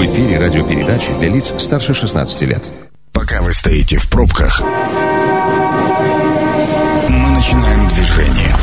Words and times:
В 0.00 0.02
эфире 0.02 0.38
радиопередачи 0.38 1.12
для 1.18 1.28
лиц 1.28 1.52
старше 1.58 1.92
16 1.92 2.40
лет. 2.48 2.70
Пока 3.12 3.42
вы 3.42 3.52
стоите 3.52 3.98
в 3.98 4.08
пробках, 4.08 4.62
мы 7.06 7.28
начинаем 7.34 7.86
движение. 7.86 8.56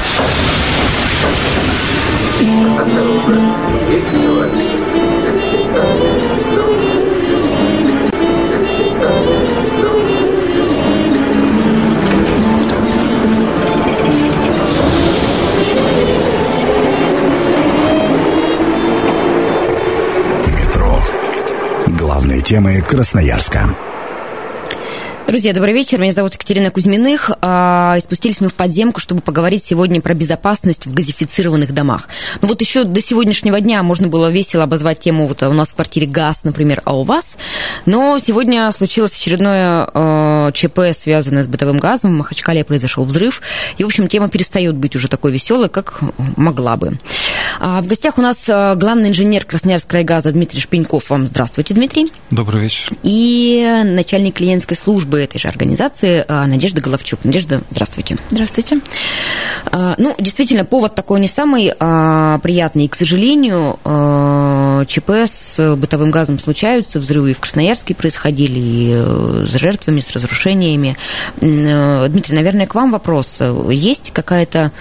Темы 22.47 22.81
Красноярска. 22.81 23.75
Друзья, 25.27 25.53
добрый 25.53 25.73
вечер. 25.73 25.99
Меня 25.99 26.13
зовут 26.13 26.35
Екатерина 26.35 26.71
Кузьминых. 26.71 27.29
А, 27.41 27.95
и 27.97 27.99
спустились 27.99 28.39
мы 28.39 28.47
в 28.47 28.53
подземку, 28.53 29.01
чтобы 29.01 29.19
поговорить 29.19 29.65
сегодня 29.65 29.99
про 29.99 30.13
безопасность 30.13 30.85
в 30.85 30.93
газифицированных 30.93 31.73
домах. 31.73 32.07
Ну 32.41 32.47
вот 32.47 32.61
еще 32.61 32.85
до 32.85 33.01
сегодняшнего 33.01 33.59
дня 33.59 33.83
можно 33.83 34.07
было 34.07 34.31
весело 34.31 34.63
обозвать 34.63 35.01
тему 35.01 35.27
вот 35.27 35.43
у 35.43 35.51
нас 35.51 35.71
в 35.71 35.75
квартире 35.75 36.07
газ, 36.07 36.45
например, 36.45 36.81
а 36.85 36.97
у 36.97 37.03
вас. 37.03 37.35
Но 37.85 38.17
сегодня 38.19 38.71
случилось 38.71 39.11
очередное 39.11 39.89
э, 39.93 40.51
ЧП, 40.53 40.79
связанное 40.97 41.43
с 41.43 41.47
бытовым 41.47 41.79
газом. 41.79 42.11
В 42.11 42.17
Махачкале 42.19 42.63
произошел 42.63 43.03
взрыв. 43.03 43.41
И, 43.77 43.83
в 43.83 43.87
общем, 43.87 44.07
тема 44.07 44.29
перестает 44.29 44.75
быть 44.75 44.95
уже 44.95 45.09
такой 45.09 45.33
веселой, 45.33 45.67
как 45.67 45.99
могла 46.37 46.77
бы. 46.77 46.97
А, 47.59 47.81
в 47.81 47.87
гостях 47.87 48.17
у 48.17 48.21
нас 48.21 48.47
э, 48.47 48.75
главный 48.75 49.09
инженер 49.09 49.45
Красноярского 49.45 49.87
крайгаза 49.87 50.31
Дмитрий 50.31 50.59
Шпеньков. 50.59 51.09
Вам 51.09 51.27
здравствуйте, 51.27 51.73
Дмитрий. 51.73 52.11
Добрый 52.29 52.61
вечер. 52.61 52.95
И 53.03 53.83
начальник 53.85 54.35
клиентской 54.35 54.77
службы 54.77 55.19
этой 55.19 55.39
же 55.39 55.47
организации 55.47 56.23
э, 56.27 56.45
Надежда 56.45 56.81
Головчук. 56.81 57.21
Надежда, 57.23 57.61
здравствуйте. 57.71 58.17
Здравствуйте. 58.29 58.79
А, 59.71 59.95
Ну, 59.97 60.13
действительно, 60.19 60.65
повод 60.65 60.93
такой 60.93 61.19
не 61.19 61.27
самый 61.27 61.73
а, 61.79 62.37
приятный. 62.39 62.85
И, 62.85 62.87
к 62.87 62.95
сожалению, 62.95 63.79
ЧП 64.87 65.09
с 65.25 65.75
бытовым 65.75 66.11
газом 66.11 66.39
случаются, 66.39 66.99
взрывы 66.99 67.31
и 67.31 67.33
в 67.33 67.39
Красноярске 67.39 67.95
происходили, 67.95 68.59
и 68.59 68.91
э, 68.93 69.45
с 69.47 69.53
жертвами, 69.53 69.99
с 69.99 70.11
разрушениями. 70.11 70.97
Дмитрий, 71.37 72.35
наверное, 72.35 72.67
к 72.67 72.75
вам 72.75 72.91
вопрос. 72.91 73.39
Есть 73.71 74.11
какая-то, 74.11 74.71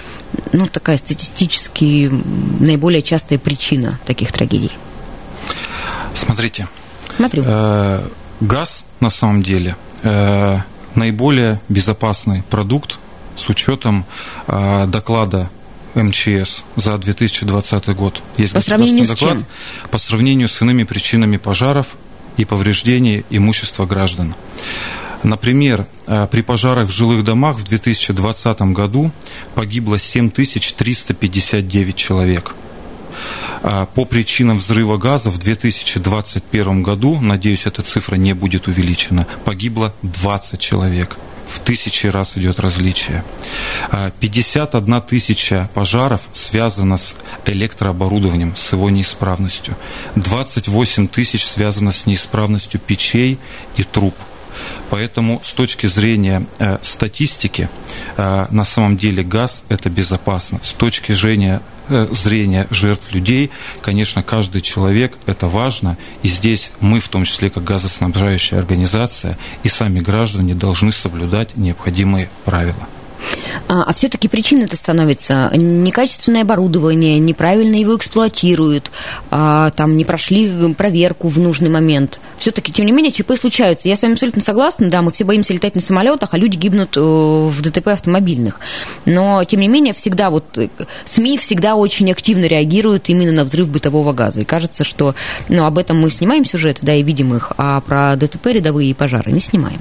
ну, 0.52 0.66
такая 0.66 0.98
статистически 0.98 2.10
наиболее 2.66 3.02
частая 3.02 3.38
причина 3.38 3.98
таких 4.04 4.32
трагедий? 4.32 4.72
Смотрите, 6.14 6.68
Смотрю. 7.14 7.42
э, 7.46 8.08
газ 8.40 8.84
на 9.00 9.10
самом 9.10 9.42
деле 9.42 9.76
э, 10.02 10.58
наиболее 10.94 11.60
безопасный 11.68 12.42
продукт 12.42 12.98
с 13.36 13.48
учетом 13.48 14.04
э, 14.46 14.86
доклада 14.86 15.50
МЧС 15.94 16.62
за 16.76 16.98
2020 16.98 17.88
год. 17.88 18.22
Есть 18.36 18.52
По 18.52 18.60
сравнению 18.60 19.04
с 19.04 19.08
доклад 19.08 19.38
по 19.90 19.98
сравнению 19.98 20.48
с 20.48 20.60
иными 20.60 20.84
причинами 20.84 21.36
пожаров 21.36 21.86
и 22.36 22.44
повреждений 22.44 23.24
имущества 23.30 23.86
граждан. 23.86 24.34
Например, 25.22 25.86
э, 26.06 26.28
при 26.30 26.42
пожарах 26.42 26.88
в 26.88 26.92
жилых 26.92 27.24
домах 27.24 27.56
в 27.58 27.64
2020 27.64 28.72
году 28.72 29.10
погибло 29.54 29.98
7359 29.98 31.96
человек. 31.96 32.54
А 33.62 33.86
По 33.86 34.04
причинам 34.04 34.58
взрыва 34.58 34.96
газа 34.96 35.30
в 35.30 35.38
2021 35.38 36.82
году, 36.82 37.18
надеюсь, 37.20 37.66
эта 37.66 37.82
цифра 37.82 38.16
не 38.16 38.32
будет 38.32 38.68
увеличена, 38.68 39.26
погибло 39.44 39.94
20 40.02 40.60
человек. 40.60 41.16
В 41.48 41.60
тысячи 41.60 42.08
раз 42.08 42.36
идет 42.36 42.58
различие. 42.58 43.24
А 43.90 44.10
51 44.10 45.00
тысяча 45.00 45.70
пожаров 45.74 46.22
связано 46.32 46.96
с 46.96 47.16
электрооборудованием, 47.44 48.56
с 48.56 48.72
его 48.72 48.90
неисправностью. 48.90 49.76
28 50.16 51.08
тысяч 51.08 51.46
связано 51.46 51.92
с 51.92 52.04
неисправностью 52.04 52.80
печей 52.80 53.38
и 53.76 53.84
труб. 53.84 54.14
Поэтому 54.90 55.40
с 55.42 55.52
точки 55.52 55.86
зрения 55.86 56.46
э, 56.58 56.78
статистики, 56.82 57.68
э, 58.16 58.46
на 58.50 58.64
самом 58.64 58.96
деле 58.96 59.22
газ 59.22 59.64
это 59.68 59.90
безопасно. 59.90 60.60
С 60.62 60.72
точки 60.72 61.12
зрения, 61.12 61.60
э, 61.88 62.08
зрения 62.12 62.66
жертв 62.70 63.12
людей, 63.12 63.50
конечно, 63.82 64.22
каждый 64.22 64.60
человек 64.60 65.16
это 65.26 65.48
важно. 65.48 65.96
И 66.22 66.28
здесь 66.28 66.70
мы, 66.80 67.00
в 67.00 67.08
том 67.08 67.24
числе 67.24 67.50
как 67.50 67.64
газоснабжающая 67.64 68.58
организация, 68.58 69.38
и 69.62 69.68
сами 69.68 70.00
граждане 70.00 70.54
должны 70.54 70.92
соблюдать 70.92 71.56
необходимые 71.56 72.28
правила. 72.44 72.88
А, 73.68 73.82
а 73.82 73.94
все-таки 73.94 74.28
причиной 74.28 74.64
это 74.64 74.76
становится 74.76 75.50
некачественное 75.54 76.42
оборудование, 76.42 77.18
неправильно 77.18 77.76
его 77.76 77.96
эксплуатируют, 77.96 78.90
а, 79.30 79.70
там 79.70 79.96
не 79.96 80.04
прошли 80.04 80.74
проверку 80.74 81.28
в 81.28 81.38
нужный 81.38 81.70
момент. 81.70 82.20
Все-таки, 82.38 82.72
тем 82.72 82.86
не 82.86 82.92
менее, 82.92 83.10
ЧП 83.10 83.32
случаются. 83.38 83.88
Я 83.88 83.96
с 83.96 84.02
вами 84.02 84.12
абсолютно 84.12 84.42
согласна, 84.42 84.88
да, 84.88 85.02
мы 85.02 85.10
все 85.10 85.24
боимся 85.24 85.52
летать 85.52 85.74
на 85.74 85.80
самолетах, 85.80 86.34
а 86.34 86.38
люди 86.38 86.56
гибнут 86.56 86.96
э, 86.96 87.00
в 87.00 87.60
ДТП 87.60 87.88
автомобильных. 87.88 88.60
Но, 89.04 89.42
тем 89.44 89.60
не 89.60 89.68
менее, 89.68 89.94
всегда 89.94 90.30
вот 90.30 90.58
э, 90.58 90.68
СМИ 91.04 91.38
всегда 91.38 91.76
очень 91.76 92.10
активно 92.12 92.44
реагируют 92.44 93.08
именно 93.08 93.32
на 93.32 93.44
взрыв 93.44 93.68
бытового 93.68 94.12
газа. 94.12 94.40
И 94.40 94.44
кажется, 94.44 94.84
что 94.84 95.14
ну, 95.48 95.64
об 95.64 95.78
этом 95.78 96.00
мы 96.00 96.10
снимаем 96.10 96.44
сюжеты, 96.44 96.80
да, 96.82 96.94
и 96.94 97.02
видим 97.02 97.34
их, 97.34 97.52
а 97.56 97.80
про 97.80 98.14
ДТП 98.16 98.46
рядовые 98.46 98.90
и 98.90 98.94
пожары 98.94 99.32
не 99.32 99.40
снимаем. 99.40 99.80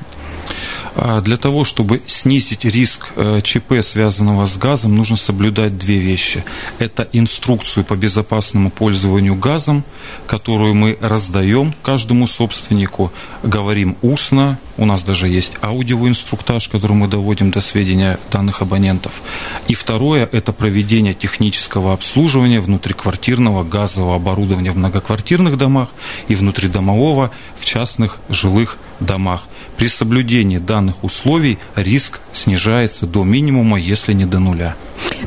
А 0.98 1.20
Для 1.20 1.36
того, 1.36 1.66
чтобы 1.66 2.02
снизить 2.08 2.64
риск 2.64 3.12
э, 3.18 3.42
ЧП, 3.44 3.82
связанного 3.82 4.48
с 4.48 4.58
газом, 4.58 4.96
нужно 4.96 5.18
соблюдать 5.18 5.78
две 5.78 5.98
вещи. 5.98 6.46
Это 6.80 7.06
инструкцию 7.12 7.84
по 7.84 7.98
безопасному 7.98 8.72
пользованию 8.72 9.36
газом, 9.36 9.84
которую 10.26 10.74
мы 10.74 10.98
раздаем 11.02 11.74
каждому 11.84 12.28
собственнику, 12.28 13.12
говорим 13.44 13.98
устно, 14.02 14.58
у 14.78 14.86
нас 14.86 15.04
даже 15.04 15.28
есть 15.28 15.54
аудиоинструктаж, 15.62 16.70
который 16.70 16.96
мы 16.96 17.10
доводим 17.10 17.52
до 17.52 17.60
сведения 17.60 18.18
данных 18.32 18.62
абонентов. 18.62 19.22
И 19.68 19.74
второе– 19.74 20.30
это 20.32 20.54
проведение 20.54 21.14
технического 21.14 21.94
обслуживания 21.94 22.62
внутриквартирного 22.62 23.64
газового 23.64 24.16
оборудования 24.16 24.72
в 24.72 24.78
многоквартирных 24.78 25.58
домах 25.58 25.90
и 26.30 26.36
внутридомового 26.36 27.32
в 27.60 27.66
частных 27.66 28.18
жилых 28.30 28.78
домах. 29.02 29.44
При 29.78 29.88
соблюдении 29.90 30.58
данных 30.58 31.04
условий 31.04 31.58
риск 31.76 32.20
снижается 32.34 33.06
до 33.06 33.24
минимума, 33.24 33.80
если 33.80 34.14
не 34.14 34.26
до 34.26 34.40
нуля. 34.40 34.76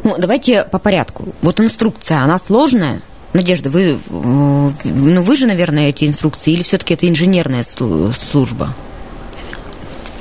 Ну, 0.05 0.15
давайте 0.19 0.65
по 0.65 0.79
порядку. 0.79 1.27
Вот 1.43 1.61
инструкция, 1.61 2.19
она 2.19 2.39
сложная? 2.39 3.03
Надежда, 3.35 3.69
вы, 3.69 3.83
э, 3.83 3.97
ну, 4.09 5.23
вы 5.23 5.37
же, 5.37 5.47
наверное, 5.47 5.89
эти 5.91 6.07
инструкции, 6.07 6.53
или 6.55 6.63
все-таки 6.63 6.95
это 6.95 7.07
инженерная 7.09 7.63
слу- 7.63 8.15
служба? 8.31 8.75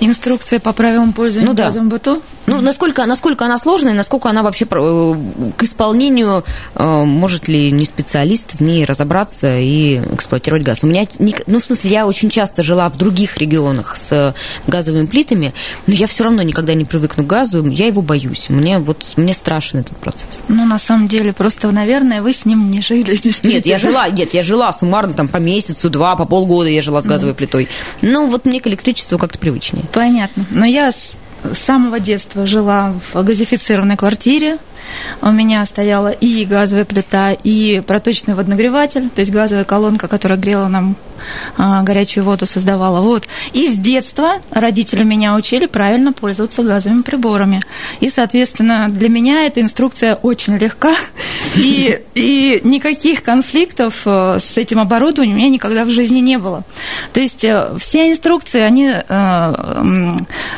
Инструкция 0.02 0.60
по 0.60 0.74
правилам 0.74 1.14
пользования 1.14 1.48
Ну 1.50 1.54
да. 1.56 1.66
газом 1.68 1.90
быту. 1.90 2.22
Ну, 2.48 2.62
насколько, 2.62 3.06
насколько 3.06 3.44
она 3.44 3.58
сложная, 3.58 3.94
насколько 3.94 4.30
она 4.30 4.42
вообще 4.42 4.66
э, 4.66 5.14
к 5.58 5.64
исполнению, 5.64 6.46
э, 6.76 7.04
может 7.04 7.50
ли 7.50 7.72
не 7.72 7.84
специалист 7.84 8.54
в 8.54 8.62
ней 8.62 8.86
разобраться 8.86 9.60
и 9.60 9.98
эксплуатировать 10.14 10.64
газ? 10.64 10.80
У 10.82 10.88
меня, 10.88 11.06
ну, 11.46 11.60
в 11.60 11.64
смысле, 11.64 11.90
я 11.90 12.08
очень 12.08 12.30
часто 12.30 12.64
жила 12.64 12.90
в 12.90 12.98
других 12.98 13.38
регионах 13.38 13.98
с 13.98 14.34
газовыми 14.66 15.08
плитами, 15.08 15.54
но 15.88 15.94
я 15.94 16.08
все 16.08 16.24
равно 16.24 16.42
никогда 16.42 16.74
не 16.74 16.86
привыкну 16.86 17.26
к 17.26 17.28
газу, 17.28 17.68
я 17.68 17.88
его 17.88 18.02
боюсь. 18.02 18.46
Мне 18.48 18.80
вот, 18.80 19.06
мне 19.18 19.34
страшен 19.34 19.82
этот 19.82 19.98
процесс. 19.98 20.42
Ну, 20.48 20.66
на 20.66 20.80
самом 20.80 21.10
деле, 21.10 21.34
просто, 21.34 21.70
наверное, 21.72 22.22
вы 22.22 22.32
с 22.32 22.46
ним 22.46 22.72
не 22.72 22.82
жили. 22.82 23.20
Нет, 23.44 23.66
я 23.66 23.78
жила, 23.78 24.08
нет, 24.08 24.34
я 24.34 24.44
жила 24.44 24.72
суммарно 24.72 25.14
там 25.14 25.28
по 25.28 25.38
месяцу, 25.38 25.90
два, 25.90 26.16
по 26.16 26.24
полгода 26.24 26.70
я 26.70 26.82
жила 26.82 27.02
с 27.02 27.06
газовой 27.06 27.36
плитой. 27.36 27.68
Ну, 28.02 28.30
вот 28.30 28.46
мне 28.46 28.62
к 28.62 28.68
электричеству 28.68 29.18
как-то 29.18 29.38
привычнее. 29.38 29.86
Понятно. 29.92 30.46
Но 30.52 30.66
я 30.66 30.92
с 31.54 31.58
самого 31.58 32.00
детства 32.00 32.46
жила 32.46 32.94
в 33.14 33.24
газифицированной 33.24 33.98
квартире. 33.98 34.58
У 35.22 35.32
меня 35.32 35.66
стояла 35.66 36.10
и 36.10 36.46
газовая 36.46 36.86
плита, 36.86 37.32
и 37.32 37.82
проточный 37.82 38.36
водонагреватель, 38.36 39.10
то 39.10 39.22
есть 39.22 39.32
газовая 39.32 39.66
колонка, 39.66 40.08
которая 40.08 40.40
грела 40.40 40.68
нам 40.68 40.96
горячую 41.58 42.24
воду, 42.24 42.46
создавала. 42.46 43.02
Вот. 43.02 43.28
И 43.54 43.68
с 43.68 43.78
детства 43.78 44.42
родители 44.52 45.04
меня 45.04 45.36
учили 45.36 45.66
правильно 45.66 46.14
пользоваться 46.14 46.64
газовыми 46.64 47.02
приборами. 47.02 47.62
И, 48.00 48.10
соответственно, 48.10 48.90
для 48.90 49.10
меня 49.10 49.46
эта 49.46 49.62
инструкция 49.62 50.16
очень 50.16 50.58
легка. 50.58 50.94
И, 51.56 52.02
и 52.14 52.62
никаких 52.64 53.24
конфликтов 53.24 54.02
э, 54.06 54.38
с 54.40 54.58
этим 54.58 54.80
оборудованием 54.80 55.38
у 55.38 55.40
меня 55.40 55.50
никогда 55.50 55.86
в 55.86 55.90
жизни 55.90 56.20
не 56.20 56.38
было. 56.38 56.64
То 57.14 57.20
есть 57.20 57.44
э, 57.44 57.76
все 57.80 58.12
инструкции, 58.12 58.62
они 58.62 58.90
э, 58.90 60.12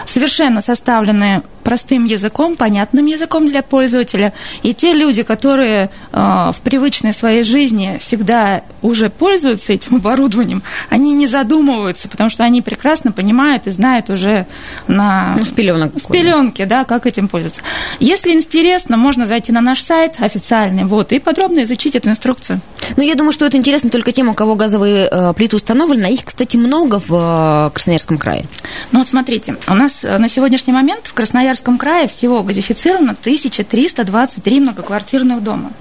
совершенно 0.06 0.62
составлены 0.62 1.44
простым 1.64 2.06
языком, 2.06 2.56
понятным 2.56 3.06
языком 3.06 3.48
для 3.48 3.62
пользователя. 3.62 4.34
И 4.64 4.74
те 4.74 4.94
люди, 4.94 5.24
которые 5.24 5.92
в 6.12 6.56
привычной 6.64 7.14
своей 7.14 7.44
жизни 7.44 8.00
всегда 8.02 8.64
уже 8.82 9.10
пользуются 9.10 9.74
этим 9.74 9.96
оборудованием, 9.98 10.49
использованием, 10.50 10.63
они 10.90 11.13
не 11.13 11.28
задумываются, 11.28 12.07
потому 12.07 12.30
что 12.30 12.44
они 12.44 12.62
прекрасно 12.62 13.12
понимают 13.12 13.68
и 13.68 13.72
знают 13.72 14.10
уже 14.10 14.46
на... 14.88 15.36
Ну, 15.38 15.44
с 15.44 15.50
пеленок. 15.50 15.94
С 15.98 16.06
пеленки, 16.06 16.66
да, 16.66 16.84
как 16.84 17.06
этим 17.06 17.28
пользоваться. 17.28 17.62
Если 18.00 18.31
интересно, 18.31 18.98
можно 18.98 19.25
зайти 19.25 19.51
на 19.51 19.62
наш 19.62 19.81
сайт 19.81 20.16
официальный, 20.19 20.84
вот, 20.86 21.12
и 21.12 21.19
подробно 21.19 21.63
изучить 21.63 21.96
эту 21.96 22.10
инструкцию. 22.10 22.62
Ну, 22.98 23.04
я 23.04 23.16
думаю, 23.16 23.31
что 23.31 23.46
это 23.46 23.57
интересно 23.57 23.90
только 23.90 24.12
тем, 24.12 24.30
у 24.30 24.34
кого 24.34 24.56
газовые 24.56 25.07
э, 25.12 25.34
плиты 25.34 25.56
установлены, 25.56 26.13
их, 26.13 26.25
кстати, 26.25 26.57
много 26.57 27.00
в 27.06 27.68
э, 27.68 27.72
Красноярском 27.74 28.18
крае. 28.18 28.45
Ну, 28.92 29.00
вот 29.00 29.07
смотрите, 29.07 29.57
у 29.68 29.74
нас 29.74 30.04
э, 30.04 30.18
на 30.18 30.30
сегодняшний 30.30 30.74
момент 30.74 31.07
в 31.07 31.13
Красноярском 31.13 31.78
крае 31.78 32.07
всего 32.07 32.44
газифицировано 32.44 33.16
1323 33.19 34.60
многоквартирных 34.60 35.44
дома. 35.44 35.72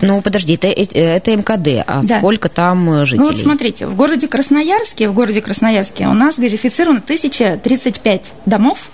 Ну, 0.00 0.22
подожди, 0.22 0.54
это, 0.54 0.68
это 0.68 1.36
МКД, 1.36 1.84
а 1.86 2.02
да. 2.02 2.18
сколько 2.18 2.48
там 2.48 3.04
жителей? 3.04 3.24
Ну, 3.24 3.30
вот 3.30 3.38
смотрите, 3.38 3.86
в 3.86 3.96
городе 3.96 4.13
Красноярске, 4.22 5.08
в 5.08 5.14
городе 5.14 5.40
Красноярске 5.40 6.06
у 6.06 6.14
нас 6.14 6.38
газифицировано 6.38 7.00
1035 7.00 8.22
домов 8.46 8.88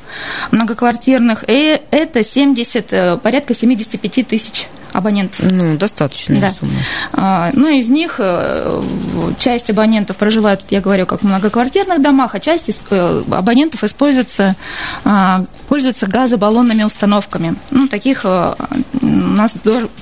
многоквартирных, 0.50 1.44
и 1.46 1.80
это 1.90 2.22
70, 2.22 3.20
порядка 3.22 3.54
75 3.54 4.26
тысяч 4.26 4.66
абонентов. 4.92 5.40
Ну, 5.50 5.76
достаточно. 5.76 6.40
Да. 6.40 6.54
сумма. 6.58 6.72
А, 7.12 7.50
ну, 7.52 7.68
из 7.68 7.88
них 7.88 8.16
э, 8.18 8.82
часть 9.38 9.70
абонентов 9.70 10.16
проживают, 10.16 10.62
я 10.70 10.80
говорю, 10.80 11.06
как 11.06 11.20
в 11.20 11.24
многоквартирных 11.24 12.00
домах, 12.02 12.34
а 12.34 12.40
часть 12.40 12.70
э, 12.90 13.22
абонентов 13.30 13.84
используется, 13.84 14.56
а, 15.04 15.44
пользуются 15.68 16.06
газобаллонными 16.06 16.82
установками. 16.82 17.56
Ну, 17.70 17.88
таких 17.88 18.22
э, 18.24 18.54
у 19.00 19.06
нас 19.06 19.54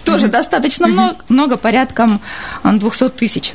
тоже 0.04 0.26
mm-hmm. 0.26 0.30
достаточно 0.30 0.86
mm-hmm. 0.86 0.92
много, 0.92 1.16
много, 1.28 1.56
порядком 1.56 2.20
200 2.64 3.10
тысяч. 3.10 3.54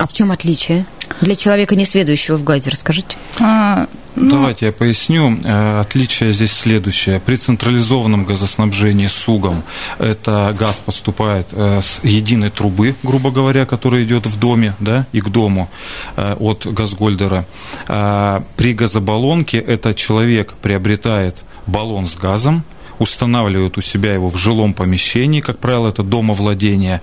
А 0.00 0.06
в 0.06 0.14
чем 0.14 0.32
отличие? 0.32 0.86
Для 1.20 1.36
человека, 1.36 1.76
не 1.76 1.84
следующего 1.84 2.36
в 2.36 2.42
газе, 2.42 2.70
расскажите. 2.70 3.18
А, 3.38 3.86
ну... 4.16 4.30
Давайте 4.30 4.66
я 4.66 4.72
поясню. 4.72 5.38
Э, 5.44 5.80
отличие 5.80 6.32
здесь 6.32 6.52
следующее. 6.52 7.20
При 7.20 7.36
централизованном 7.36 8.24
газоснабжении 8.24 9.08
с 9.08 9.28
УГом 9.28 9.62
это 9.98 10.56
газ 10.58 10.80
поступает 10.82 11.48
э, 11.52 11.82
с 11.82 12.00
единой 12.02 12.48
трубы, 12.48 12.94
грубо 13.02 13.30
говоря, 13.30 13.66
которая 13.66 14.02
идет 14.02 14.24
в 14.24 14.38
доме 14.38 14.74
да, 14.80 15.06
и 15.12 15.20
к 15.20 15.28
дому 15.28 15.68
э, 16.16 16.34
от 16.40 16.66
газгольдера. 16.66 17.44
При 17.86 18.72
газобаллонке 18.72 19.58
это 19.58 19.92
человек 19.92 20.54
приобретает 20.62 21.36
баллон 21.66 22.08
с 22.08 22.14
газом, 22.14 22.64
устанавливают 23.00 23.76
у 23.78 23.80
себя 23.80 24.14
его 24.14 24.30
в 24.30 24.36
жилом 24.36 24.74
помещении, 24.74 25.40
как 25.40 25.58
правило, 25.58 25.88
это 25.88 26.04
домовладение, 26.04 27.00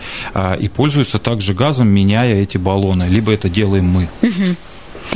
и 0.60 0.70
пользуются 0.70 1.20
также 1.20 1.54
газом, 1.54 1.90
меняя 1.90 2.36
эти 2.36 2.58
баллоны. 2.58 3.04
Либо 3.10 3.34
это 3.34 3.50
делаем 3.50 3.86
мы. 3.86 4.08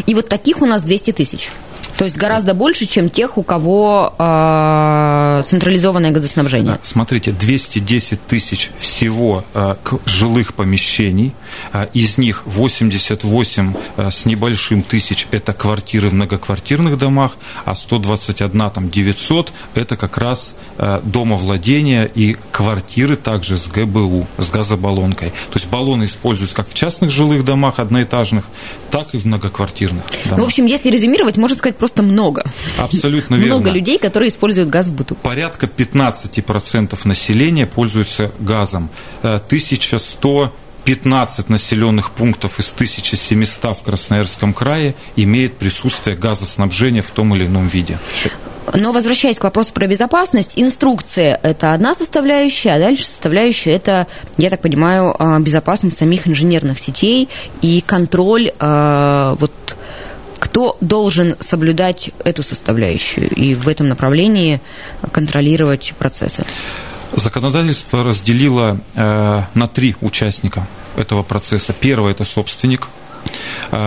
И 0.05 0.15
вот 0.15 0.27
таких 0.27 0.61
у 0.61 0.65
нас 0.65 0.81
200 0.83 1.11
тысяч. 1.11 1.51
То 1.97 2.05
есть 2.05 2.17
гораздо 2.17 2.53
больше, 2.53 2.85
чем 2.85 3.09
тех, 3.09 3.37
у 3.37 3.43
кого 3.43 4.13
э, 4.17 5.43
централизованное 5.45 6.11
газоснабжение. 6.11 6.79
Смотрите, 6.83 7.31
210 7.31 8.25
тысяч 8.25 8.71
всего 8.79 9.43
э, 9.53 9.75
жилых 10.05 10.53
помещений. 10.53 11.33
Э, 11.73 11.87
из 11.93 12.17
них 12.17 12.43
88 12.45 13.73
э, 13.97 14.11
с 14.11 14.25
небольшим 14.25 14.83
тысяч– 14.83 15.27
это 15.31 15.53
квартиры 15.53 16.09
в 16.09 16.13
многоквартирных 16.13 16.97
домах, 16.97 17.37
а 17.65 17.75
121 17.75 18.69
там 18.71 18.89
900– 18.89 19.51
это 19.75 19.97
как 19.97 20.17
раз 20.17 20.55
э, 20.77 21.01
домовладения 21.03 22.05
и 22.05 22.37
квартиры 22.51 23.15
также 23.15 23.57
с 23.57 23.67
ГБУ, 23.67 24.27
с 24.37 24.49
газобаллонкой. 24.49 25.29
То 25.29 25.55
есть 25.55 25.67
баллоны 25.67 26.05
используются 26.05 26.55
как 26.55 26.69
в 26.69 26.73
частных 26.73 27.09
жилых 27.09 27.45
домах 27.45 27.79
одноэтажных, 27.79 28.45
так 28.89 29.13
и 29.13 29.17
в 29.17 29.25
многоквартирных 29.25 30.03
домах. 30.25 30.37
Ну, 30.37 30.43
в 30.43 30.47
общем, 30.47 30.65
если 30.65 30.89
резюмировать, 30.89 31.37
можно 31.37 31.55
сказать 31.55 31.77
просто 31.81 32.03
много. 32.03 32.45
Абсолютно 32.77 33.33
верно. 33.33 33.55
Много 33.55 33.71
людей, 33.71 33.97
которые 33.97 34.29
используют 34.29 34.69
газ 34.69 34.87
в 34.89 34.93
быту. 34.93 35.15
Порядка 35.15 35.65
15% 35.65 36.95
населения 37.05 37.65
пользуются 37.65 38.31
газом. 38.39 38.91
1100 39.23 40.43
э, 40.43 40.49
15 40.85 41.49
населенных 41.49 42.11
пунктов 42.11 42.59
из 42.59 42.71
1700 42.71 43.77
в 43.79 43.81
Красноярском 43.81 44.53
крае 44.53 44.93
имеет 45.15 45.57
присутствие 45.57 46.15
газоснабжения 46.15 47.01
в 47.01 47.09
том 47.09 47.35
или 47.35 47.47
ином 47.47 47.67
виде. 47.67 47.97
Но 48.75 48.91
возвращаясь 48.91 49.39
к 49.39 49.43
вопросу 49.43 49.73
про 49.73 49.87
безопасность, 49.87 50.53
инструкция– 50.55 51.39
это 51.43 51.73
одна 51.73 51.95
составляющая, 51.95 52.75
а 52.75 52.79
дальше 52.79 53.05
составляющая– 53.05 53.71
это, 53.75 54.05
я 54.37 54.51
так 54.51 54.61
понимаю, 54.61 55.15
а, 55.17 55.39
безопасность 55.39 55.97
самих 55.97 56.27
инженерных 56.27 56.77
сетей 56.77 57.27
и 57.63 57.81
контроль 57.81 58.51
а, 58.59 59.35
вот 59.39 59.51
кто 60.41 60.75
должен 60.81 61.35
соблюдать 61.39 62.09
эту 62.25 62.41
составляющую 62.41 63.29
и 63.29 63.53
в 63.53 63.67
этом 63.67 63.87
направлении 63.87 64.59
контролировать 65.11 65.93
процессы? 65.99 66.43
Законодательство 67.13 68.03
разделило 68.03 68.79
э, 68.95 69.43
на 69.53 69.67
три 69.67 69.95
участника 70.01 70.67
этого 70.97 71.21
процесса. 71.21 71.73
Первый– 71.73 72.11
это 72.13 72.23
собственник– 72.23 72.87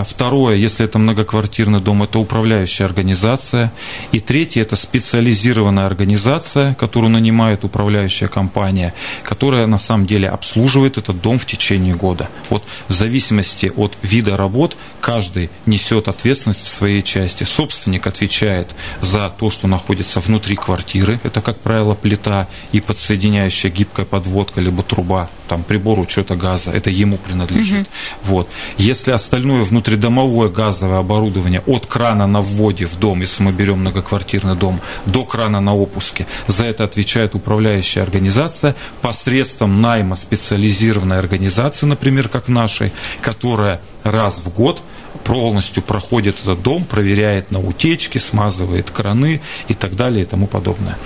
второе, 0.04 0.56
если 0.56 0.84
это 0.84 0.98
многоквартирный 0.98 1.81
дом, 1.81 2.02
это 2.02 2.19
управляющая 2.19 2.86
организация. 2.86 3.72
И 4.12 4.20
третье, 4.20 4.62
это 4.62 4.76
специализированная 4.76 5.86
организация, 5.86 6.75
которую 6.75 7.10
нанимает 7.10 7.64
управляющая 7.64 8.28
компания, 8.28 8.94
которая 9.22 9.66
на 9.66 9.78
самом 9.78 10.06
деле 10.06 10.28
обслуживает 10.28 10.98
этот 10.98 11.20
дом 11.20 11.38
в 11.38 11.46
течение 11.46 11.94
года. 11.94 12.28
Вот 12.50 12.64
в 12.88 12.92
зависимости 12.92 13.72
от 13.75 13.96
вида 14.02 14.36
работ 14.36 14.76
каждый 15.00 15.50
несет 15.66 16.08
ответственность 16.08 16.64
в 16.64 16.69
своей 16.69 17.02
части. 17.02 17.44
Собственник 17.44 18.06
отвечает 18.06 18.69
за 19.00 19.31
то, 19.31 19.50
что 19.50 19.69
находится 19.69 20.20
внутри 20.20 20.56
квартиры. 20.56 21.20
Это, 21.22 21.40
как 21.40 21.58
правило, 21.58 21.94
плита 21.94 22.48
и 22.72 22.81
подсоединяющая 22.81 23.70
гибкая 23.70 24.06
подводка, 24.06 24.60
либо 24.60 24.82
труба, 24.82 25.28
там 25.48 25.62
прибор 25.62 25.98
учета 25.98 26.36
газа. 26.36 26.70
Это 26.70 26.90
ему 26.90 27.19
принадлежит. 27.19 27.82
Угу. 27.82 27.88
Вот. 28.25 28.48
Если 28.78 29.10
остальное 29.24 29.64
внутридомовое 29.64 30.50
газовое 30.50 30.98
оборудование 30.98 31.62
от 31.66 31.86
крана 31.86 32.26
на 32.26 32.42
вводе 32.42 32.84
в 32.84 32.98
дом, 32.98 33.22
если 33.22 33.42
мы 33.42 33.52
берем 33.52 33.78
многоквартирный 33.78 34.54
дом, 34.54 34.80
до 35.06 35.24
крана 35.24 35.60
на 35.60 35.72
опуске, 35.74 36.26
за 36.46 36.64
это 36.64 36.84
отвечает 36.84 37.34
управляющая 37.34 38.02
организация 38.02 38.74
посредством 39.00 39.80
найма 39.80 40.16
специализированной 40.16 41.18
организации, 41.18 41.86
например, 41.86 42.28
как 42.28 42.48
нашей, 42.48 42.92
которая 43.22 43.80
раз 44.02 44.43
в 44.44 44.50
год 44.50 44.82
полностью 45.24 45.82
проходит 45.82 46.36
этот 46.43 46.60
дом, 46.60 46.84
проверяет 46.84 47.50
на 47.50 47.60
утечки, 47.60 48.19
смазывает 48.19 48.90
краны 48.90 49.40
и 49.69 49.74
так 49.74 49.96
далее 49.96 50.24
и 50.24 50.26
тому 50.26 50.46
подобное. 50.46 50.98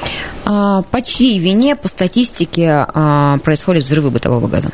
А 0.44 0.82
по 0.82 1.02
чьей 1.02 1.38
вине 1.38 1.76
по 1.76 1.86
статистике 1.86 2.68
а, 2.68 3.38
происходят 3.44 3.84
взрывы 3.84 4.10
бытового 4.10 4.48
газа? 4.48 4.70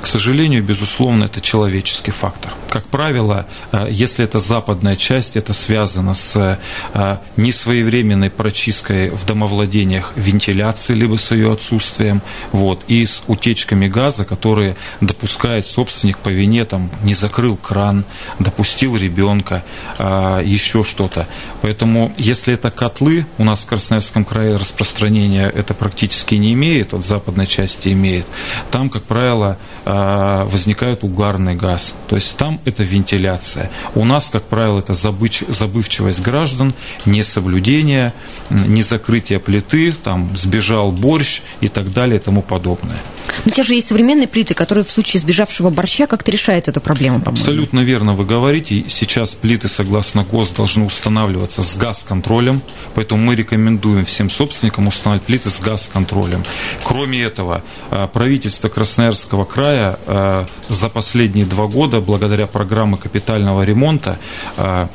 К 0.00 0.06
сожалению, 0.06 0.62
безусловно, 0.62 1.24
это 1.24 1.40
человеческий 1.40 2.10
фактор. 2.10 2.52
Как 2.68 2.86
правило, 2.86 3.46
э, 3.70 3.88
если 3.90 4.24
это 4.24 4.38
западная 4.38 4.96
часть, 4.96 5.36
это 5.36 5.52
связано 5.52 6.14
с 6.14 6.58
э, 6.94 7.16
несвоевременной 7.36 8.30
прочисткой 8.30 9.10
в 9.10 9.24
домовладениях 9.26 10.12
вентиляции, 10.16 10.94
либо 10.94 11.16
с 11.16 11.30
ее 11.30 11.52
отсутствием, 11.52 12.22
вот, 12.52 12.82
и 12.88 13.04
с 13.04 13.22
утечками 13.26 13.86
газа, 13.86 14.24
которые 14.24 14.76
допускает 15.00 15.68
собственник 15.68 16.18
по 16.18 16.28
вине, 16.28 16.64
там, 16.64 16.90
не 17.02 17.14
закрыл 17.14 17.56
кран, 17.56 18.04
допустил 18.38 18.96
ребенка, 18.96 19.64
э, 19.98 20.42
еще 20.44 20.84
что-то. 20.84 21.28
Поэтому, 21.60 22.12
если 22.18 22.54
это 22.54 22.70
котлы, 22.70 23.26
у 23.38 23.44
нас 23.44 23.60
в 23.60 23.66
Красноярском 23.66 24.24
крае 24.24 24.56
распространения 24.56 25.48
это 25.48 25.74
практически 25.74 26.34
не 26.34 26.52
имеет, 26.54 26.94
от 26.94 27.04
западной 27.04 27.46
части 27.46 27.88
имеет, 27.88 28.26
там, 28.70 28.88
как 28.88 29.02
правило, 29.02 29.58
возникает 29.84 31.02
угарный 31.02 31.54
газ. 31.54 31.94
То 32.08 32.16
есть 32.16 32.36
там 32.36 32.60
это 32.64 32.82
вентиляция. 32.82 33.70
У 33.94 34.04
нас, 34.04 34.28
как 34.30 34.44
правило, 34.44 34.78
это 34.78 34.94
забывчивость 34.94 36.20
граждан, 36.20 36.72
несоблюдение, 37.04 38.12
незакрытие 38.50 39.40
плиты, 39.40 39.92
там 39.92 40.36
сбежал 40.36 40.92
борщ 40.92 41.42
и 41.60 41.68
так 41.68 41.92
далее 41.92 42.16
и 42.16 42.22
тому 42.22 42.42
подобное. 42.42 42.98
Но 43.44 43.50
сейчас 43.50 43.66
же 43.66 43.74
есть 43.74 43.88
современные 43.88 44.28
плиты, 44.28 44.54
которые 44.54 44.84
в 44.84 44.90
случае 44.90 45.20
сбежавшего 45.20 45.70
борща 45.70 46.06
как-то 46.06 46.30
решают 46.30 46.68
эту 46.68 46.80
проблему, 46.80 47.20
по-моему. 47.20 47.40
Абсолютно 47.40 47.80
верно 47.80 48.14
вы 48.14 48.24
говорите. 48.24 48.84
Сейчас 48.88 49.30
плиты, 49.30 49.68
согласно 49.68 50.22
ГОС, 50.22 50.50
должны 50.50 50.84
устанавливаться 50.84 51.62
с 51.62 51.76
газ-контролем, 51.76 52.62
поэтому 52.94 53.24
мы 53.24 53.34
рекомендуем 53.34 54.04
всем 54.04 54.30
собственникам 54.30 54.86
устанавливать 54.86 55.26
плиты 55.26 55.50
с 55.50 55.60
газ-контролем. 55.60 56.44
Кроме 56.84 57.22
этого, 57.22 57.62
э, 57.90 58.06
правительство 58.12 58.68
Красноярского 58.68 59.44
края 59.44 59.61
э, 59.64 60.46
за 60.68 60.88
последние 60.88 61.46
два 61.46 61.66
года, 61.66 62.00
благодаря 62.00 62.46
программе 62.46 62.96
капитального 62.96 63.62
ремонта, 63.62 64.18
э, 64.56 64.86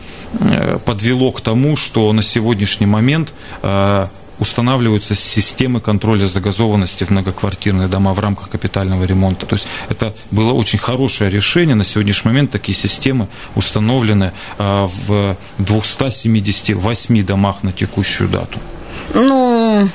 подвело 0.85 1.31
к 1.31 1.41
тому, 1.41 1.77
что 1.77 2.11
на 2.13 2.21
сегодняшний 2.21 2.85
момент 2.85 3.33
устанавливаются 4.39 5.15
системы 5.15 5.79
контроля 5.79 6.27
загазованности 6.27 7.05
в 7.05 7.09
многоквартирные 7.09 7.87
дома 7.87 8.13
в 8.13 8.19
рамках 8.19 8.49
капитального 8.49 9.05
ремонта. 9.05 9.45
То 9.45 9.55
есть 9.55 9.67
это 9.89 10.13
было 10.31 10.53
очень 10.53 10.79
хорошее 10.79 11.29
решение. 11.29 11.75
На 11.75 11.85
сегодняшний 11.85 12.31
момент 12.31 12.51
такие 12.51 12.77
системы 12.77 13.27
установлены 13.55 14.33
в 14.59 15.35
278 15.57 17.25
домах 17.25 17.63
на 17.63 17.71
текущую 17.71 18.29
дату. 18.29 18.59
Ну, 19.13 19.87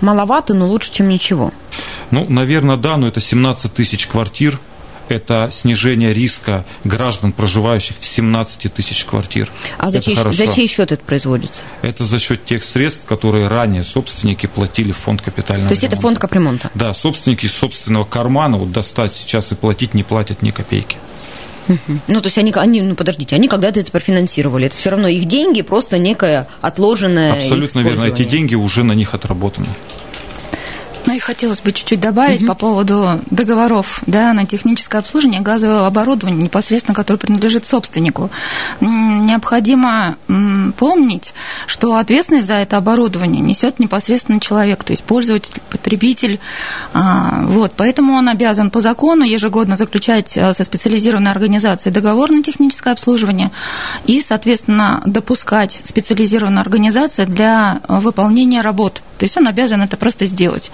маловато, 0.00 0.54
но 0.54 0.66
лучше, 0.66 0.92
чем 0.92 1.08
ничего. 1.08 1.50
Ну, 2.10 2.26
наверное, 2.28 2.76
да, 2.76 2.96
но 2.96 3.08
это 3.08 3.20
17 3.20 3.72
тысяч 3.72 4.06
квартир 4.06 4.58
это 5.10 5.48
снижение 5.52 6.12
риска 6.12 6.64
граждан, 6.84 7.32
проживающих 7.32 7.96
в 7.98 8.04
17 8.04 8.72
тысяч 8.72 9.04
квартир. 9.04 9.50
А 9.78 9.90
за 9.90 10.00
чей, 10.00 10.14
за 10.14 10.46
чей 10.46 10.66
счет 10.66 10.92
это 10.92 11.02
производится? 11.02 11.62
Это 11.82 12.04
за 12.04 12.18
счет 12.18 12.44
тех 12.44 12.64
средств, 12.64 13.06
которые 13.06 13.48
ранее 13.48 13.82
собственники 13.82 14.46
платили 14.46 14.92
в 14.92 14.96
фонд 14.96 15.22
капитального 15.22 15.68
То 15.68 15.72
есть 15.72 15.82
ремонта. 15.82 15.96
это 15.96 16.02
фонд 16.02 16.18
капремонта? 16.18 16.70
Да, 16.74 16.94
собственники 16.94 17.46
из 17.46 17.54
собственного 17.54 18.04
кармана 18.04 18.56
вот 18.56 18.70
достать 18.72 19.14
сейчас 19.14 19.52
и 19.52 19.54
платить 19.54 19.94
не 19.94 20.04
платят 20.04 20.42
ни 20.42 20.50
копейки. 20.50 20.96
Ну, 22.08 22.20
то 22.20 22.26
есть 22.26 22.38
они, 22.38 22.52
они, 22.56 22.80
ну, 22.82 22.96
подождите, 22.96 23.36
они 23.36 23.46
когда-то 23.46 23.78
это 23.78 23.92
профинансировали. 23.92 24.66
Это 24.66 24.76
все 24.76 24.90
равно 24.90 25.06
их 25.06 25.26
деньги, 25.26 25.62
просто 25.62 25.98
некое 25.98 26.48
отложенное 26.60 27.34
Абсолютно 27.34 27.80
верно. 27.80 28.04
Эти 28.04 28.24
деньги 28.24 28.56
уже 28.56 28.82
на 28.82 28.92
них 28.92 29.14
отработаны. 29.14 29.68
Ну 31.10 31.16
и 31.16 31.18
хотелось 31.18 31.60
бы 31.60 31.72
чуть-чуть 31.72 31.98
добавить 31.98 32.42
угу. 32.42 32.50
по 32.50 32.54
поводу 32.54 33.20
договоров 33.32 34.00
да, 34.06 34.32
на 34.32 34.46
техническое 34.46 34.98
обслуживание 34.98 35.40
газового 35.40 35.88
оборудования, 35.88 36.40
непосредственно 36.40 36.94
которое 36.94 37.18
принадлежит 37.18 37.66
собственнику. 37.66 38.30
Необходимо 38.80 40.18
помнить, 40.78 41.34
что 41.66 41.96
ответственность 41.96 42.46
за 42.46 42.54
это 42.54 42.76
оборудование 42.76 43.42
несет 43.42 43.80
непосредственно 43.80 44.38
человек, 44.38 44.84
то 44.84 44.92
есть 44.92 45.02
пользователь, 45.02 45.60
потребитель. 45.68 46.38
А, 46.94 47.42
вот, 47.42 47.72
поэтому 47.76 48.12
он 48.12 48.28
обязан 48.28 48.70
по 48.70 48.80
закону 48.80 49.24
ежегодно 49.24 49.74
заключать 49.74 50.36
э, 50.36 50.52
со 50.52 50.62
специализированной 50.62 51.32
организацией 51.32 51.92
договор 51.92 52.30
на 52.30 52.44
техническое 52.44 52.92
обслуживание 52.92 53.50
и, 54.04 54.20
соответственно, 54.20 55.02
допускать 55.06 55.80
специализированную 55.82 56.60
организацию 56.60 57.26
для 57.26 57.80
выполнения 57.88 58.60
работ. 58.60 59.02
То 59.20 59.24
есть 59.24 59.36
он 59.36 59.46
обязан 59.48 59.82
это 59.82 59.98
просто 59.98 60.24
сделать. 60.24 60.70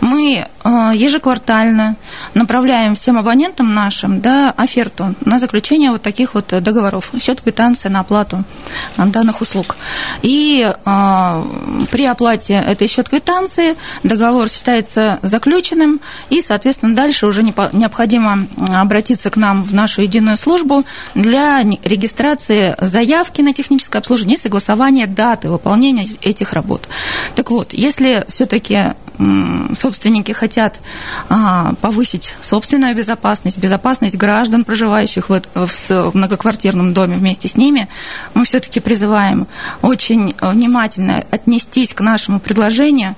Мы 0.00 0.46
э, 0.64 0.90
ежеквартально 0.94 1.96
направляем 2.34 2.94
всем 2.94 3.18
абонентам 3.18 3.74
нашим 3.74 4.20
да, 4.20 4.52
оферту 4.56 5.14
на 5.24 5.38
заключение 5.38 5.90
вот 5.90 6.02
таких 6.02 6.34
вот 6.34 6.46
договоров, 6.48 7.10
счет 7.20 7.40
квитанции 7.40 7.88
на 7.88 8.00
оплату 8.00 8.44
данных 8.96 9.40
услуг. 9.40 9.76
И 10.22 10.62
э, 10.62 11.44
при 11.90 12.06
оплате 12.06 12.54
этой 12.54 12.88
счет 12.88 13.08
квитанции 13.08 13.76
договор 14.02 14.48
считается 14.48 15.18
заключенным, 15.22 16.00
и, 16.30 16.40
соответственно, 16.40 16.94
дальше 16.94 17.26
уже 17.26 17.42
необходимо 17.42 18.46
обратиться 18.70 19.30
к 19.30 19.36
нам 19.36 19.64
в 19.64 19.74
нашу 19.74 20.02
единую 20.02 20.36
службу 20.36 20.84
для 21.14 21.62
регистрации 21.62 22.76
заявки 22.80 23.42
на 23.42 23.52
техническое 23.52 23.98
обслуживание 23.98 24.36
и 24.36 24.40
согласования 24.40 25.06
даты 25.06 25.48
выполнения 25.48 26.06
этих 26.20 26.52
работ. 26.52 26.88
Так 27.34 27.50
вот, 27.50 27.72
если 27.72 28.24
все-таки 28.28 28.94
собственники 29.76 30.32
хотят 30.32 30.80
а, 31.28 31.74
повысить 31.80 32.34
собственную 32.40 32.94
безопасность, 32.94 33.58
безопасность 33.58 34.16
граждан, 34.16 34.64
проживающих 34.64 35.28
в 35.28 36.10
многоквартирном 36.14 36.92
доме 36.92 37.16
вместе 37.16 37.48
с 37.48 37.56
ними, 37.56 37.88
мы 38.34 38.44
все-таки 38.44 38.80
призываем 38.80 39.46
очень 39.80 40.34
внимательно 40.40 41.24
отнестись 41.30 41.94
к 41.94 42.00
нашему 42.00 42.40
предложению 42.40 43.16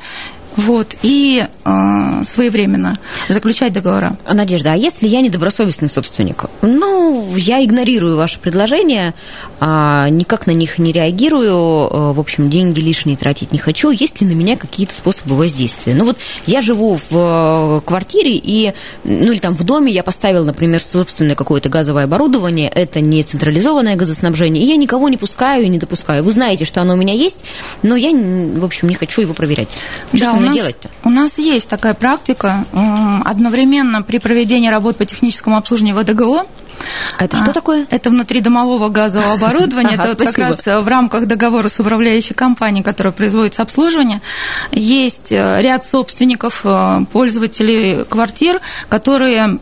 вот, 0.57 0.95
и 1.03 1.47
э, 1.65 2.23
своевременно 2.25 2.95
заключать 3.29 3.73
договора. 3.73 4.17
Надежда, 4.31 4.73
а 4.73 4.77
если 4.77 5.09
я 5.09 5.21
недобросовестный 5.21 5.89
собственник? 5.89 6.45
Ну, 6.63 7.35
я 7.37 7.65
игнорирую 7.65 8.17
ваши 8.17 8.39
предложения, 8.39 9.15
а, 9.61 10.09
никак 10.09 10.47
на 10.47 10.53
них 10.53 10.79
не 10.79 10.93
реагирую, 10.93 11.53
а, 11.53 12.13
в 12.13 12.21
общем, 12.21 12.51
деньги 12.51 12.81
лишние 12.81 13.17
тратить 13.17 13.53
не 13.53 13.59
хочу. 13.59 13.91
Есть 13.91 14.21
ли 14.21 14.27
на 14.27 14.33
меня 14.33 14.57
какие-то 14.57 14.95
способы 14.95 15.37
воздействия? 15.37 15.95
Ну 15.95 16.05
вот 16.05 16.19
я 16.47 16.63
живу 16.63 17.01
в 17.11 17.11
э, 17.11 17.81
квартире, 17.85 18.37
и, 18.37 18.75
ну 19.03 19.33
или 19.33 19.39
там 19.39 19.55
в 19.55 19.65
доме 19.65 19.93
я 19.93 20.03
поставил, 20.03 20.45
например, 20.45 20.81
собственное 20.81 21.35
какое-то 21.35 21.69
газовое 21.69 22.05
оборудование, 22.05 22.69
это 22.69 23.01
не 23.01 23.23
централизованное 23.23 23.97
газоснабжение, 23.97 24.63
и 24.63 24.67
я 24.67 24.77
никого 24.77 25.09
не 25.09 25.17
пускаю 25.17 25.65
и 25.65 25.69
не 25.69 25.79
допускаю. 25.79 26.23
Вы 26.23 26.31
знаете, 26.31 26.65
что 26.65 26.81
оно 26.81 26.95
у 26.95 26.97
меня 26.97 27.15
есть, 27.15 27.41
но 27.83 27.97
я, 27.97 28.11
в 28.11 28.65
общем, 28.65 28.89
не 28.89 28.95
хочу 28.95 29.23
его 29.23 29.35
проверять. 29.35 29.69
Что 30.13 30.27
да, 30.27 30.44
нас, 30.47 30.57
делать-то? 30.57 30.91
У 31.05 31.11
нас 31.11 31.39
есть 31.39 31.69
такая 31.69 31.95
практика. 31.95 32.65
Одновременно 33.25 34.03
при 34.03 34.19
проведении 34.19 34.69
работ 34.69 34.97
по 34.97 35.05
техническому 35.05 35.57
обслуживанию 35.57 35.97
ВДГО 35.97 36.47
а 37.17 37.25
это 37.25 37.37
что 37.37 37.51
а, 37.51 37.55
такое? 37.55 37.87
Это 37.91 38.11
внутридомового 38.11 38.89
газового 38.89 39.33
оборудования. 39.35 39.95
Это 39.95 40.17
как 40.17 40.39
раз 40.39 40.67
в 40.67 40.89
рамках 40.89 41.27
договора 41.27 41.69
с 41.69 41.79
управляющей 41.81 42.35
компанией, 42.35 42.83
которая 42.83 43.13
производит 43.13 43.59
обслуживание. 43.61 44.21
Есть 44.73 45.33
э, 45.33 45.61
ряд 45.61 45.85
собственников, 45.85 46.63
э, 46.65 47.05
пользователей 47.13 48.05
квартир, 48.05 48.61
которые 48.89 49.59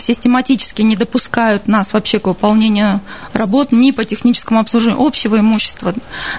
систематически 0.00 0.82
не 0.82 0.96
допускают 0.96 1.68
нас 1.68 1.92
вообще 1.92 2.18
к 2.18 2.26
выполнению 2.26 3.00
работ 3.32 3.72
ни 3.72 3.90
по 3.90 4.04
техническому 4.04 4.60
обслуживанию 4.60 5.06
общего 5.06 5.38
имущества, 5.38 5.94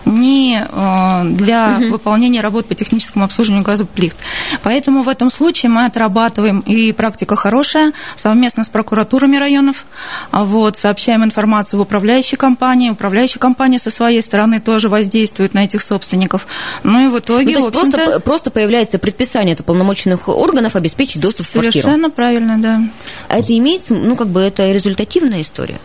ни 0.05 0.59
э, 0.59 1.29
для 1.36 1.77
угу. 1.79 1.91
выполнения 1.91 2.41
работ 2.41 2.67
по 2.67 2.75
техническому 2.75 3.25
обслуживанию 3.25 3.63
газоплит. 3.63 4.15
Поэтому 4.63 5.03
в 5.03 5.09
этом 5.09 5.29
случае 5.29 5.69
мы 5.69 5.86
отрабатываем, 5.86 6.59
и 6.62 6.91
практика 6.91 7.36
хорошая, 7.36 7.93
совместно 8.15 8.63
с 8.63 8.69
прокуратурами 8.69 9.38
районов, 9.38 9.86
а 10.31 10.43
вот, 10.43 10.77
сообщаем 10.77 11.24
информацию 11.24 11.79
в 11.79 11.83
управляющей 11.83 12.38
компании, 12.38 12.89
управляющая 12.89 13.39
компания 13.39 13.79
со 13.79 13.91
своей 13.91 14.21
стороны 14.21 14.59
тоже 14.59 14.89
воздействует 14.89 15.53
на 15.53 15.63
этих 15.63 15.81
собственников. 15.81 16.48
Ну 16.83 17.05
и 17.05 17.07
в 17.09 17.19
итоге, 17.19 17.57
ну, 17.57 17.65
есть 17.65 17.71
просто, 17.71 18.19
просто 18.19 18.51
появляется 18.51 19.00
предписание 19.00 19.53
от 19.53 19.62
уполномоченных 19.62 20.27
органов 20.27 20.75
обеспечить 20.75 21.21
доступ 21.21 21.45
Совершенно 21.45 21.59
в 21.59 21.62
квартиру. 21.62 21.83
Совершенно 21.83 22.09
правильно, 22.09 22.57
да. 22.57 22.81
А 23.28 23.40
это 23.40 23.58
имеется, 23.58 23.94
ну, 23.94 24.16
как 24.16 24.28
бы 24.28 24.42
это 24.42 24.72
результативная 24.72 25.42
история? 25.42 25.80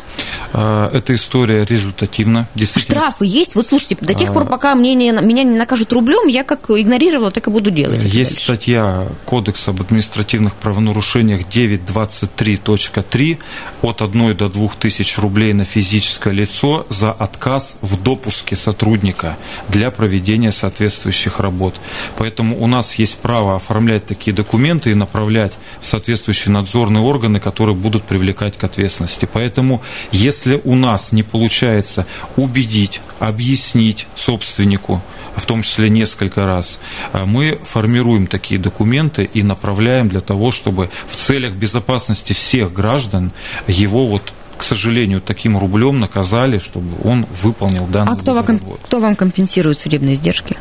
А, 0.53 0.91
эта 0.93 1.14
история 1.14 1.64
результативна. 1.64 2.49
Действительно. 2.55 3.00
Штрафы 3.00 3.26
есть? 3.26 3.55
Вот 3.55 3.67
слушайте, 3.67 3.97
до 4.00 4.14
тех 4.14 4.33
пор, 4.33 4.47
пока 4.47 4.75
мне 4.75 4.95
не, 4.95 5.11
меня 5.11 5.43
не 5.43 5.57
накажут 5.57 5.93
рублем, 5.93 6.29
я 6.29 6.45
как 6.45 6.71
игнорировала, 6.71 7.31
так 7.31 7.49
и 7.49 7.50
буду 7.50 7.71
делать. 7.71 8.03
Есть 8.05 8.31
дальше. 8.31 8.45
статья 8.45 9.09
Кодекса 9.25 9.71
об 9.73 9.81
административных 9.81 10.55
правонарушениях 10.55 11.43
923.3 11.49 13.38
от 13.83 14.03
1 14.03 14.37
до 14.37 14.49
2 14.49 14.69
тысяч 14.79 15.19
рублей 15.19 15.53
на 15.53 15.64
физическое 15.64 16.33
лицо 16.33 16.87
за 16.88 17.12
отказ 17.12 17.76
в 17.81 18.00
допуске 18.03 18.57
сотрудника 18.57 19.37
для 19.69 19.91
проведения 19.91 20.53
соответствующих 20.53 21.41
работ. 21.41 21.75
Поэтому 22.17 22.62
у 22.62 22.67
нас 22.67 22.95
есть 22.95 23.19
право 23.19 23.57
оформлять 23.57 24.07
такие 24.07 24.35
документы 24.35 24.91
и 24.91 24.95
направлять 24.95 25.53
в 25.81 25.87
соответствующие 25.87 26.53
надзорные 26.53 27.03
органы, 27.25 27.40
которые 27.40 27.75
будут 27.75 28.04
привлекать 28.04 28.59
к 28.59 28.64
ответственности. 28.64 29.28
Поэтому 29.33 29.81
если 30.12 30.61
у 30.64 30.75
нас 30.75 31.12
не 31.12 31.23
получается 31.23 32.07
убедить, 32.37 33.00
объяснить 33.19 34.07
собственнику, 34.16 35.00
в 35.37 35.47
том 35.47 35.62
числе 35.62 35.88
несколько 35.88 36.47
раз, 36.47 36.78
а 37.12 37.25
мы 37.25 37.59
формируем 37.64 38.26
такие 38.26 38.61
документы 38.61 39.28
и 39.35 39.43
направляем 39.43 40.09
для 40.09 40.21
того, 40.21 40.52
чтобы 40.52 40.90
в 41.09 41.16
целях 41.16 41.52
безопасности 41.52 42.33
всех 42.35 42.73
граждан 42.73 43.33
его 43.66 44.07
вот 44.07 44.33
к 44.57 44.62
сожалению, 44.62 45.21
таким 45.21 45.59
рублем 45.59 45.99
наказали, 45.99 46.61
чтобы 46.61 46.95
он 47.02 47.26
выполнил 47.43 47.87
данную 47.87 48.16
А 48.16 48.21
кто 48.21 48.35
вам, 48.35 48.61
кто 48.85 49.00
вам 49.00 49.16
компенсирует 49.16 49.81
судебные 49.81 50.14
издержки? 50.14 50.57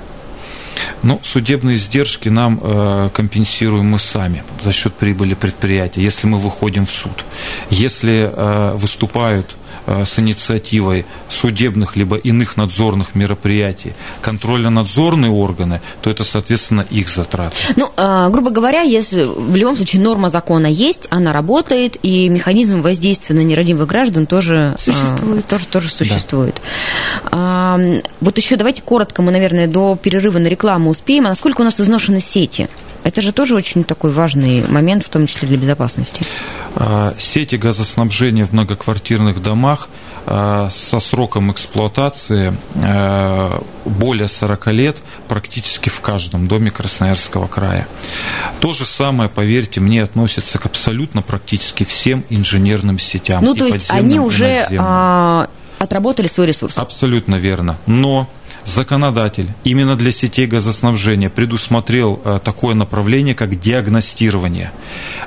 Ну, 1.03 1.19
судебные 1.22 1.75
издержки 1.75 2.29
нам 2.29 2.60
э, 2.62 3.10
компенсируем 3.13 3.86
мы 3.88 4.00
сами 4.00 4.43
за 4.63 4.72
счет 4.72 4.93
прибыли 4.93 5.33
предприятия, 5.33 6.01
если 6.01 6.27
мы 6.27 6.39
выходим 6.39 6.86
в 6.86 6.91
суд. 6.91 7.25
Если 7.69 8.31
э, 8.31 8.74
выступают 8.75 9.55
с 9.85 10.19
инициативой 10.19 11.05
судебных 11.29 11.95
либо 11.95 12.15
иных 12.17 12.57
надзорных 12.57 13.15
мероприятий 13.15 13.93
контрольно-надзорные 14.21 15.31
органы, 15.31 15.81
то 16.01 16.09
это, 16.09 16.23
соответственно, 16.23 16.85
их 16.89 17.09
затраты. 17.09 17.55
Ну, 17.75 17.91
а, 17.97 18.29
грубо 18.29 18.49
говоря, 18.49 18.81
если 18.81 19.23
в 19.23 19.55
любом 19.55 19.75
случае 19.75 20.01
норма 20.01 20.29
закона 20.29 20.67
есть, 20.67 21.07
она 21.09 21.33
работает, 21.33 21.97
и 22.01 22.29
механизм 22.29 22.81
воздействия 22.81 23.35
на 23.35 23.41
нерадивых 23.41 23.87
граждан 23.87 24.25
тоже 24.25 24.75
существует. 24.77 25.45
тоже, 25.47 25.67
тоже 25.67 25.89
существует. 25.89 26.55
Да. 27.31 27.79
Вот 28.21 28.37
еще 28.37 28.55
давайте 28.55 28.81
коротко, 28.81 29.21
мы, 29.21 29.31
наверное, 29.31 29.67
до 29.67 29.95
перерыва 29.95 30.39
на 30.39 30.47
рекламу 30.47 30.89
успеем. 30.89 31.25
А 31.25 31.29
насколько 31.29 31.61
у 31.61 31.63
нас 31.63 31.79
изношены 31.79 32.19
сети? 32.19 32.69
Это 33.03 33.22
же 33.22 33.31
тоже 33.31 33.55
очень 33.55 33.83
такой 33.83 34.12
важный 34.12 34.65
момент, 34.67 35.05
в 35.05 35.10
том 35.10 35.27
числе 35.27 35.48
для 35.48 35.57
безопасности. 35.57 36.25
А, 36.75 37.13
сети 37.17 37.55
газоснабжения 37.55 38.45
в 38.45 38.53
многоквартирных 38.53 39.41
домах 39.41 39.89
э, 40.25 40.69
со 40.72 41.00
сроком 41.00 41.51
эксплуатации 41.51 42.53
э, 42.75 43.60
более 43.86 44.27
40 44.27 44.67
лет 44.67 44.98
практически 45.27 45.89
в 45.89 46.00
каждом 46.00 46.48
доме 46.48 46.72
Красноярского 46.72 47.48
края. 47.48 47.88
То 48.60 48.74
же 48.74 48.86
самое, 48.86 49.29
поверьте 49.29 49.81
мне, 49.81 50.01
относится 50.01 50.57
к 50.57 50.65
абсолютно 50.65 51.22
практически 51.22 51.83
всем 51.83 52.24
инженерным 52.29 53.00
сетям. 53.00 53.43
Ну, 53.43 53.53
то 53.53 53.65
есть 53.65 53.89
они 53.89 54.19
уже 54.19 54.65
а, 54.79 55.50
отработали 55.77 56.27
свой 56.27 56.48
ресурс. 56.48 56.74
Абсолютно 56.77 57.36
верно. 57.36 57.77
Но 57.86 58.27
законодатель 58.65 59.50
именно 59.63 59.96
для 59.96 60.12
сетей 60.12 60.48
газоснабжения 60.48 61.29
предусмотрел 61.29 62.22
э, 62.24 62.39
такое 62.43 62.75
направление, 62.75 63.36
как 63.36 63.60
диагностирование. 63.60 64.72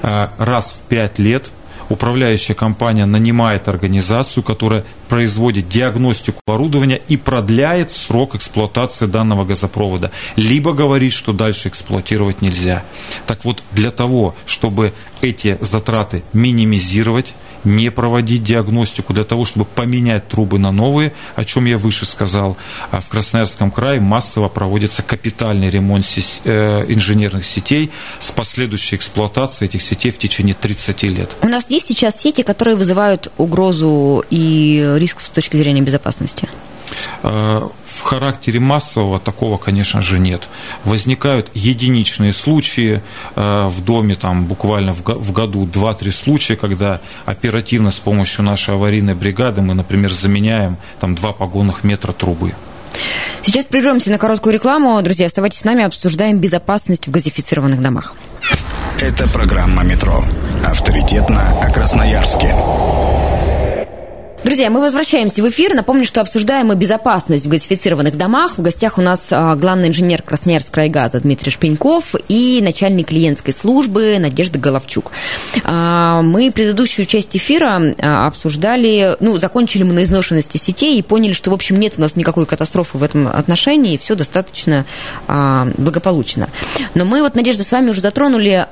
Э, 0.02 0.28
раз 0.38 0.80
в 0.80 0.88
пять 0.88 1.18
лет 1.18 1.50
управляющая 1.88 2.54
компания 2.54 3.06
нанимает 3.06 3.68
организацию, 3.68 4.42
которая 4.42 4.84
производит 5.08 5.68
диагностику 5.68 6.40
оборудования 6.46 7.00
и 7.08 7.16
продляет 7.16 7.92
срок 7.92 8.34
эксплуатации 8.34 9.06
данного 9.06 9.44
газопровода, 9.44 10.10
либо 10.34 10.72
говорит, 10.72 11.12
что 11.12 11.32
дальше 11.32 11.68
эксплуатировать 11.68 12.42
нельзя. 12.42 12.82
Так 13.26 13.44
вот, 13.44 13.62
для 13.72 13.90
того, 13.90 14.34
чтобы 14.46 14.92
эти 15.20 15.58
затраты 15.60 16.22
минимизировать, 16.32 17.34
не 17.66 17.90
проводить 17.90 18.44
диагностику 18.44 19.12
для 19.12 19.24
того, 19.24 19.44
чтобы 19.44 19.66
поменять 19.66 20.28
трубы 20.28 20.58
на 20.58 20.72
новые, 20.72 21.12
о 21.34 21.44
чем 21.44 21.66
я 21.66 21.76
выше 21.76 22.06
сказал. 22.06 22.56
А 22.90 23.00
в 23.00 23.08
Красноярском 23.08 23.70
крае 23.70 24.00
массово 24.00 24.48
проводится 24.48 25.02
капитальный 25.02 25.68
ремонт 25.68 26.06
э, 26.44 26.84
инженерных 26.88 27.46
сетей 27.46 27.90
с 28.20 28.30
последующей 28.30 28.96
эксплуатацией 28.96 29.68
этих 29.68 29.82
сетей 29.82 30.10
в 30.10 30.18
течение 30.18 30.54
30 30.54 31.02
лет. 31.04 31.30
У 31.42 31.48
нас 31.48 31.70
есть 31.70 31.88
сейчас 31.88 32.20
сети, 32.20 32.42
которые 32.42 32.76
вызывают 32.76 33.32
угрозу 33.36 34.24
и 34.30 34.94
риск 34.96 35.20
с 35.20 35.30
точки 35.30 35.56
зрения 35.56 35.82
безопасности? 35.82 36.48
Э, 37.22 37.68
в 37.96 38.02
характере 38.02 38.60
массового 38.60 39.18
такого, 39.18 39.56
конечно 39.56 40.02
же, 40.02 40.18
нет. 40.18 40.42
Возникают 40.84 41.50
единичные 41.54 42.32
случаи 42.32 43.02
э, 43.34 43.66
в 43.68 43.82
доме, 43.82 44.14
там 44.14 44.44
буквально 44.44 44.92
в 44.92 45.32
году 45.32 45.66
2-3 45.66 46.10
случая, 46.10 46.56
когда 46.56 47.00
оперативно 47.24 47.90
с 47.90 47.98
помощью 47.98 48.44
нашей 48.44 48.74
аварийной 48.74 49.14
бригады 49.14 49.62
мы, 49.62 49.74
например, 49.74 50.12
заменяем 50.12 50.76
там 51.00 51.14
два 51.14 51.32
погонных 51.32 51.84
метра 51.84 52.12
трубы. 52.12 52.52
Сейчас 53.42 53.64
прервемся 53.64 54.10
на 54.10 54.18
короткую 54.18 54.54
рекламу. 54.54 55.00
Друзья, 55.02 55.26
оставайтесь 55.26 55.60
с 55.60 55.64
нами, 55.64 55.84
обсуждаем 55.84 56.38
безопасность 56.38 57.06
в 57.06 57.10
газифицированных 57.10 57.80
домах. 57.80 58.14
Это 59.00 59.28
программа 59.28 59.82
«Метро». 59.84 60.24
Авторитетно 60.64 61.60
о 61.60 61.70
Красноярске. 61.70 62.54
Друзья, 64.46 64.70
мы 64.70 64.80
возвращаемся 64.80 65.42
в 65.42 65.50
эфир. 65.50 65.74
Напомню, 65.74 66.04
что 66.04 66.20
обсуждаем 66.20 66.68
мы 66.68 66.76
безопасность 66.76 67.46
в 67.46 67.48
газифицированных 67.48 68.16
домах. 68.16 68.58
В 68.58 68.62
гостях 68.62 68.96
у 68.96 69.00
нас 69.00 69.26
а, 69.32 69.56
главный 69.56 69.88
инженер 69.88 70.22
Красноярск 70.22 70.72
крайгаза 70.72 71.18
Дмитрий 71.18 71.50
Шпеньков 71.50 72.14
и 72.28 72.60
начальник 72.62 73.08
клиентской 73.08 73.52
службы 73.52 74.18
Надежда 74.20 74.60
Головчук. 74.60 75.10
А, 75.64 76.22
мы 76.22 76.52
предыдущую 76.52 77.06
часть 77.06 77.36
эфира 77.36 77.96
а, 77.98 78.28
обсуждали, 78.28 79.16
ну, 79.18 79.36
закончили 79.36 79.82
мы 79.82 79.94
на 79.94 80.04
изношенности 80.04 80.58
сетей 80.58 80.96
и 80.96 81.02
поняли, 81.02 81.32
что, 81.32 81.50
в 81.50 81.54
общем, 81.54 81.80
нет 81.80 81.94
у 81.96 82.00
нас 82.00 82.14
никакой 82.14 82.46
катастрофы 82.46 82.98
в 82.98 83.02
этом 83.02 83.26
отношении, 83.26 83.94
и 83.94 83.98
все 83.98 84.14
достаточно 84.14 84.86
благополучно. 85.26 86.48
Но 86.94 87.04
мы 87.04 87.20
вот, 87.22 87.34
Надежда, 87.34 87.64
с 87.64 87.72
вами 87.72 87.90
уже 87.90 88.00
затронули 88.00 88.64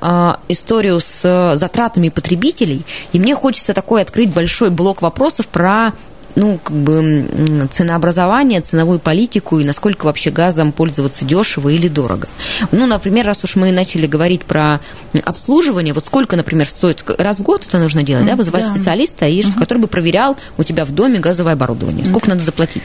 историю 0.48 1.00
с 1.00 1.56
затратами 1.56 2.10
потребителей, 2.10 2.84
и 3.12 3.18
мне 3.18 3.34
хочется 3.34 3.74
такой 3.74 4.02
открыть 4.02 4.28
большой 4.28 4.70
блок 4.70 5.02
вопросов 5.02 5.48
про 5.48 5.63
про 5.64 5.94
ну, 6.36 6.58
как 6.62 6.76
бы 6.76 7.68
ценообразование, 7.70 8.60
ценовую 8.60 8.98
политику 8.98 9.58
и 9.58 9.64
насколько 9.64 10.06
вообще 10.06 10.30
газом 10.30 10.72
пользоваться 10.72 11.24
дешево 11.24 11.68
или 11.68 11.88
дорого. 11.88 12.28
Ну, 12.72 12.86
например, 12.86 13.26
раз 13.26 13.44
уж 13.44 13.56
мы 13.56 13.72
начали 13.72 14.06
говорить 14.06 14.44
про 14.44 14.80
обслуживание, 15.24 15.94
вот 15.94 16.06
сколько, 16.06 16.36
например, 16.36 16.66
стоит, 16.68 17.04
раз 17.18 17.38
в 17.38 17.42
год 17.42 17.64
это 17.66 17.78
нужно 17.78 18.02
делать, 18.02 18.26
да, 18.26 18.36
вызывать 18.36 18.64
да. 18.64 18.74
специалиста, 18.74 19.26
и, 19.26 19.44
угу. 19.44 19.58
который 19.58 19.78
бы 19.78 19.86
проверял 19.86 20.36
у 20.58 20.64
тебя 20.64 20.84
в 20.84 20.90
доме 20.90 21.18
газовое 21.18 21.52
оборудование. 21.52 22.04
Сколько 22.04 22.26
да. 22.26 22.32
надо 22.34 22.44
заплатить? 22.44 22.84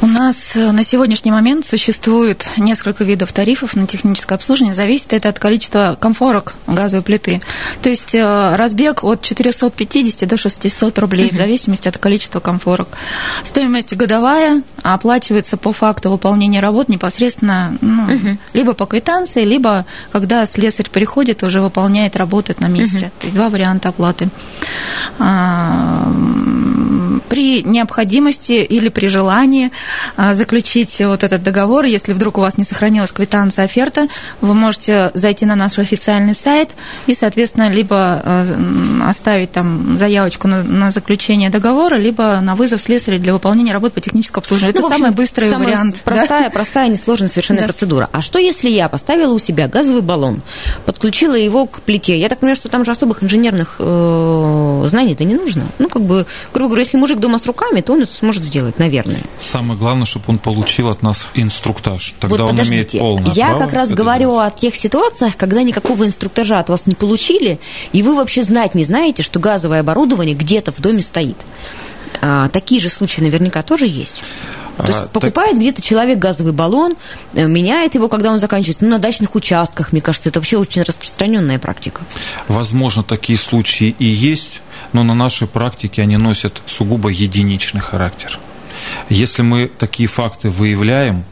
У 0.00 0.06
нас 0.06 0.56
э, 0.56 0.70
на 0.70 0.84
сегодняшний 0.84 1.30
момент 1.30 1.66
существует 1.66 2.46
несколько 2.56 3.04
видов 3.04 3.32
тарифов 3.32 3.74
на 3.74 3.86
техническое 3.86 4.36
обслуживание. 4.36 4.74
Зависит 4.74 5.12
это 5.12 5.28
от 5.28 5.38
количества 5.38 5.96
комфорок 5.98 6.54
газовой 6.66 7.02
плиты. 7.02 7.40
То 7.82 7.88
есть 7.88 8.14
э, 8.14 8.56
разбег 8.56 9.04
от 9.04 9.22
450 9.22 10.28
до 10.28 10.36
600 10.36 10.98
рублей 10.98 11.26
угу. 11.26 11.34
в 11.34 11.38
зависимости 11.38 11.88
от 11.88 11.98
количества 11.98 12.40
комфорок 12.40 12.77
40. 12.78 12.88
Стоимость 13.42 13.96
годовая 13.96 14.62
оплачивается 14.82 15.56
по 15.56 15.72
факту 15.72 16.10
выполнения 16.10 16.60
работ 16.60 16.88
непосредственно 16.88 17.76
ну, 17.80 18.04
угу. 18.04 18.38
либо 18.52 18.74
по 18.74 18.86
квитанции, 18.86 19.44
либо 19.44 19.84
когда 20.10 20.46
слесарь 20.46 20.88
приходит, 20.90 21.42
уже 21.42 21.60
выполняет, 21.60 22.16
работает 22.16 22.60
на 22.60 22.66
месте. 22.68 23.06
Угу. 23.06 23.12
То 23.18 23.26
есть 23.26 23.34
два 23.34 23.48
варианта 23.48 23.88
оплаты. 23.88 24.28
При 27.28 27.62
необходимости 27.62 28.52
или 28.52 28.88
при 28.88 29.06
желании 29.06 29.70
а, 30.16 30.34
заключить 30.34 31.00
вот 31.00 31.24
этот 31.24 31.42
договор, 31.42 31.84
если 31.84 32.12
вдруг 32.12 32.38
у 32.38 32.40
вас 32.40 32.58
не 32.58 32.64
сохранилась 32.64 33.12
квитанция 33.12 33.64
оферта, 33.64 34.08
вы 34.40 34.54
можете 34.54 35.10
зайти 35.14 35.46
на 35.46 35.54
наш 35.54 35.78
официальный 35.78 36.34
сайт 36.34 36.70
и, 37.06 37.14
соответственно, 37.14 37.68
либо 37.70 37.96
а, 37.96 39.08
оставить 39.08 39.52
там 39.52 39.98
заявочку 39.98 40.48
на, 40.48 40.62
на 40.62 40.90
заключение 40.90 41.50
договора, 41.50 41.96
либо 41.96 42.40
на 42.40 42.56
вызов 42.56 42.80
слесаря 42.82 43.18
для 43.18 43.32
выполнения 43.32 43.72
работ 43.72 43.92
по 43.92 44.00
техническому 44.00 44.40
обслуживанию. 44.40 44.74
Это 44.74 44.82
ну, 44.82 44.88
общем, 44.88 44.98
самый 44.98 45.14
быстрый 45.14 45.50
самый 45.50 45.66
вариант. 45.66 46.00
Простая, 46.04 46.44
да? 46.44 46.50
простая, 46.50 46.88
несложная 46.88 47.28
совершенно 47.28 47.60
да. 47.60 47.66
процедура. 47.66 48.08
А 48.12 48.20
что, 48.20 48.38
если 48.38 48.68
я 48.68 48.88
поставила 48.88 49.32
у 49.32 49.38
себя 49.38 49.68
газовый 49.68 50.02
баллон, 50.02 50.42
подключила 50.86 51.34
его 51.34 51.66
к 51.66 51.82
плите? 51.82 52.18
Я 52.18 52.28
так 52.28 52.38
понимаю, 52.38 52.56
что 52.56 52.68
там 52.68 52.84
же 52.84 52.90
особых 52.90 53.22
инженерных 53.22 53.76
э, 53.78 54.86
знаний-то 54.88 55.24
не 55.24 55.34
нужно. 55.34 55.66
Ну, 55.78 55.88
как 55.88 56.02
бы, 56.02 56.26
грубо 56.52 56.68
говоря, 56.68 56.84
если 56.84 56.96
мужик 56.96 57.17
дома 57.18 57.38
с 57.38 57.46
руками, 57.46 57.80
то 57.80 57.92
он 57.92 58.02
это 58.02 58.12
сможет 58.12 58.44
сделать, 58.44 58.78
наверное. 58.78 59.20
Самое 59.38 59.78
главное, 59.78 60.06
чтобы 60.06 60.26
он 60.28 60.38
получил 60.38 60.88
от 60.88 61.02
нас 61.02 61.26
инструктаж. 61.34 62.14
Тогда 62.20 62.44
вот, 62.44 62.52
он 62.52 62.60
имеет 62.62 62.92
полное 62.92 63.32
Я 63.32 63.48
право 63.48 63.60
как 63.60 63.72
раз 63.72 63.90
говорю 63.90 64.30
делать. 64.30 64.54
о 64.54 64.58
тех 64.58 64.74
ситуациях, 64.74 65.36
когда 65.36 65.62
никакого 65.62 66.06
инструктажа 66.06 66.58
от 66.58 66.68
вас 66.68 66.86
не 66.86 66.94
получили, 66.94 67.58
и 67.92 68.02
вы 68.02 68.14
вообще 68.14 68.42
знать 68.42 68.74
не 68.74 68.84
знаете, 68.84 69.22
что 69.22 69.38
газовое 69.38 69.80
оборудование 69.80 70.34
где-то 70.34 70.72
в 70.72 70.80
доме 70.80 71.02
стоит. 71.02 71.36
А, 72.20 72.48
такие 72.48 72.80
же 72.80 72.88
случаи 72.88 73.20
наверняка 73.20 73.62
тоже 73.62 73.86
есть. 73.86 74.16
То 74.82 74.86
есть 74.86 74.98
а, 74.98 75.06
покупает 75.08 75.52
так... 75.52 75.60
где-то 75.60 75.82
человек 75.82 76.18
газовый 76.18 76.52
баллон, 76.52 76.96
э, 77.34 77.46
меняет 77.46 77.94
его, 77.94 78.08
когда 78.08 78.30
он 78.30 78.38
заканчивается. 78.38 78.84
Ну, 78.84 78.90
на 78.90 78.98
дачных 78.98 79.34
участках, 79.34 79.92
мне 79.92 80.00
кажется, 80.00 80.28
это 80.28 80.38
вообще 80.38 80.56
очень 80.56 80.82
распространенная 80.82 81.58
практика. 81.58 82.02
Возможно, 82.46 83.02
такие 83.02 83.38
случаи 83.38 83.94
и 83.98 84.06
есть, 84.06 84.60
но 84.92 85.02
на 85.02 85.14
нашей 85.14 85.48
практике 85.48 86.02
они 86.02 86.16
носят 86.16 86.62
сугубо 86.66 87.08
единичный 87.08 87.80
характер. 87.80 88.38
Если 89.08 89.42
мы 89.42 89.68
такие 89.68 90.08
факты 90.08 90.50
выявляем, 90.50 91.24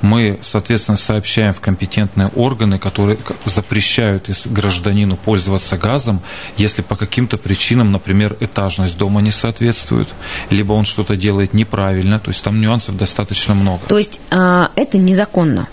мы, 0.00 0.38
соответственно, 0.42 0.96
сообщаем 0.96 1.54
в 1.54 1.60
компетентные 1.60 2.28
органы, 2.34 2.78
которые 2.78 3.18
запрещают 3.44 4.28
гражданину 4.46 5.16
пользоваться 5.16 5.76
газом, 5.76 6.20
если 6.56 6.82
по 6.82 6.96
каким-то 6.96 7.38
причинам, 7.38 7.92
например, 7.92 8.36
этажность 8.40 8.96
дома 8.96 9.20
не 9.20 9.30
соответствует, 9.30 10.08
либо 10.50 10.72
он 10.72 10.84
что-то 10.84 11.16
делает 11.16 11.54
неправильно, 11.54 12.18
то 12.18 12.30
есть 12.30 12.42
там 12.42 12.60
нюансов 12.60 12.96
достаточно 12.96 13.54
много. 13.54 13.80
То 13.86 13.98
есть 13.98 14.20
а, 14.30 14.70
это 14.76 14.98
незаконно? 14.98 15.68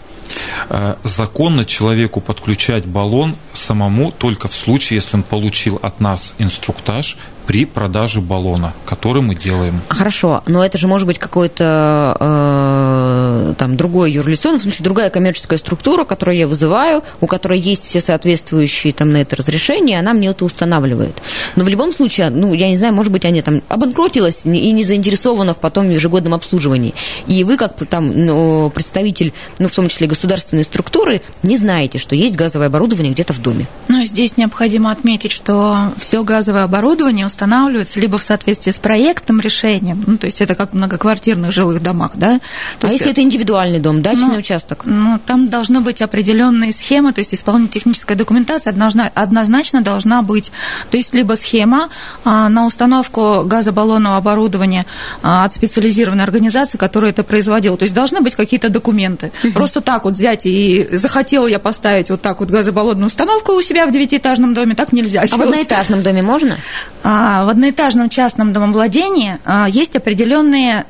А, 0.70 0.98
законно 1.04 1.66
человеку 1.66 2.22
подключать 2.22 2.86
баллон 2.86 3.36
самому 3.54 4.12
только 4.12 4.48
в 4.48 4.54
случае, 4.54 4.98
если 4.98 5.18
он 5.18 5.24
получил 5.24 5.80
от 5.82 6.00
нас 6.00 6.34
инструктаж 6.38 7.18
при 7.50 7.66
продаже 7.66 8.22
баллона, 8.22 8.74
который 8.86 9.24
мы 9.24 9.34
делаем. 9.34 9.82
Хорошо, 9.88 10.44
но 10.46 10.64
это 10.64 10.78
же 10.78 10.86
может 10.86 11.08
быть 11.08 11.18
какой-то 11.18 12.16
э, 12.20 13.54
там 13.58 13.76
другой 13.76 14.12
юрлицо, 14.12 14.52
в 14.56 14.62
смысле 14.62 14.84
другая 14.84 15.10
коммерческая 15.10 15.58
структура, 15.58 16.04
которую 16.06 16.38
я 16.38 16.48
вызываю, 16.48 17.02
у 17.22 17.26
которой 17.26 17.60
есть 17.60 17.86
все 17.86 18.02
соответствующие 18.02 18.94
там 18.94 19.12
на 19.12 19.18
это 19.18 19.36
разрешения, 19.36 19.98
она 19.98 20.14
мне 20.14 20.28
это 20.28 20.46
устанавливает. 20.46 21.24
Но 21.56 21.64
в 21.64 21.70
любом 21.70 21.92
случае, 21.92 22.30
ну, 22.30 22.54
я 22.54 22.70
не 22.70 22.78
знаю, 22.78 22.94
может 22.94 23.12
быть, 23.12 23.26
они 23.26 23.42
там 23.42 23.64
обанкротилась 23.68 24.42
и 24.46 24.72
не 24.72 24.84
заинтересована 24.84 25.56
в 25.56 25.58
потом 25.58 25.90
ежегодном 25.90 26.36
обслуживании. 26.36 26.94
И 27.26 27.44
вы, 27.44 27.58
как 27.58 27.84
там 27.88 28.12
ну, 28.16 28.70
представитель, 28.70 29.34
ну, 29.58 29.70
в 29.70 29.72
том 29.72 29.90
числе 29.90 30.06
государственной 30.06 30.66
структуры, 30.66 31.24
не 31.42 31.58
знаете, 31.58 31.98
что 31.98 32.16
есть 32.16 32.36
газовое 32.36 32.68
оборудование 32.68 33.12
где-то 33.12 33.34
в 33.34 33.42
доме. 33.42 33.66
Ну, 33.88 34.06
здесь 34.06 34.38
необходимо 34.38 34.92
отметить, 34.92 35.32
что 35.32 35.94
все 36.00 36.24
газовое 36.24 36.62
оборудование 36.62 37.26
устанавливаются 37.40 38.02
либо 38.02 38.18
в 38.18 38.24
соответствии 38.24 38.72
с 38.72 38.80
проектом 38.80 39.40
решением, 39.40 40.04
ну, 40.06 40.18
то 40.18 40.26
есть 40.26 40.42
это 40.42 40.56
как 40.56 40.72
в 40.72 40.74
многоквартирных 40.74 41.54
жилых 41.54 41.82
домах, 41.82 42.12
да. 42.16 42.40
То 42.80 42.88
а 42.88 42.92
есть, 42.92 43.02
если 43.02 43.14
это 43.14 43.22
индивидуальный 43.22 43.80
дом, 43.80 44.02
дачный 44.02 44.28
ну, 44.28 44.40
участок? 44.40 44.82
Ну, 44.84 45.20
там 45.26 45.48
должны 45.48 45.80
быть 45.80 46.02
определенные 46.02 46.74
схемы, 46.74 47.14
то 47.14 47.20
есть 47.20 47.34
исполнительная 47.34 47.70
техническая 47.72 48.18
документация 48.18 48.74
однозначно 49.16 49.82
должна 49.82 50.22
быть. 50.22 50.52
То 50.92 50.98
есть 50.98 51.14
либо 51.14 51.36
схема 51.36 51.90
а, 52.26 52.50
на 52.50 52.66
установку 52.66 53.44
газобаллонного 53.46 54.18
оборудования 54.18 54.86
а, 55.22 55.46
от 55.46 55.54
специализированной 55.54 56.24
организации, 56.24 56.78
которая 56.78 57.12
это 57.12 57.24
производила. 57.24 57.78
То 57.78 57.84
есть 57.84 57.94
должны 57.94 58.20
быть 58.20 58.36
какие-то 58.36 58.70
документы. 58.70 59.32
Угу. 59.44 59.54
Просто 59.54 59.80
так 59.82 60.04
вот 60.04 60.16
взять 60.16 60.46
и 60.46 60.90
захотела 60.92 61.48
я 61.48 61.60
поставить 61.60 62.10
вот 62.10 62.22
так 62.22 62.42
вот 62.42 62.50
газобаллонную 62.50 63.08
установку 63.08 63.54
у 63.54 63.62
себя 63.62 63.86
в 63.86 63.92
девятиэтажном 63.92 64.54
доме, 64.54 64.76
так 64.76 64.92
нельзя. 64.92 65.22
А 65.22 65.38
в 65.38 65.42
одноэтажном 65.42 66.02
доме 66.02 66.22
можно? 66.22 66.58
А, 67.04 67.29
в 67.46 67.50
одноэтажном 67.50 68.10
частном 68.10 68.54
домовладении 68.54 69.38
а, 69.46 69.68
есть 69.70 69.96
определенные 69.96 70.86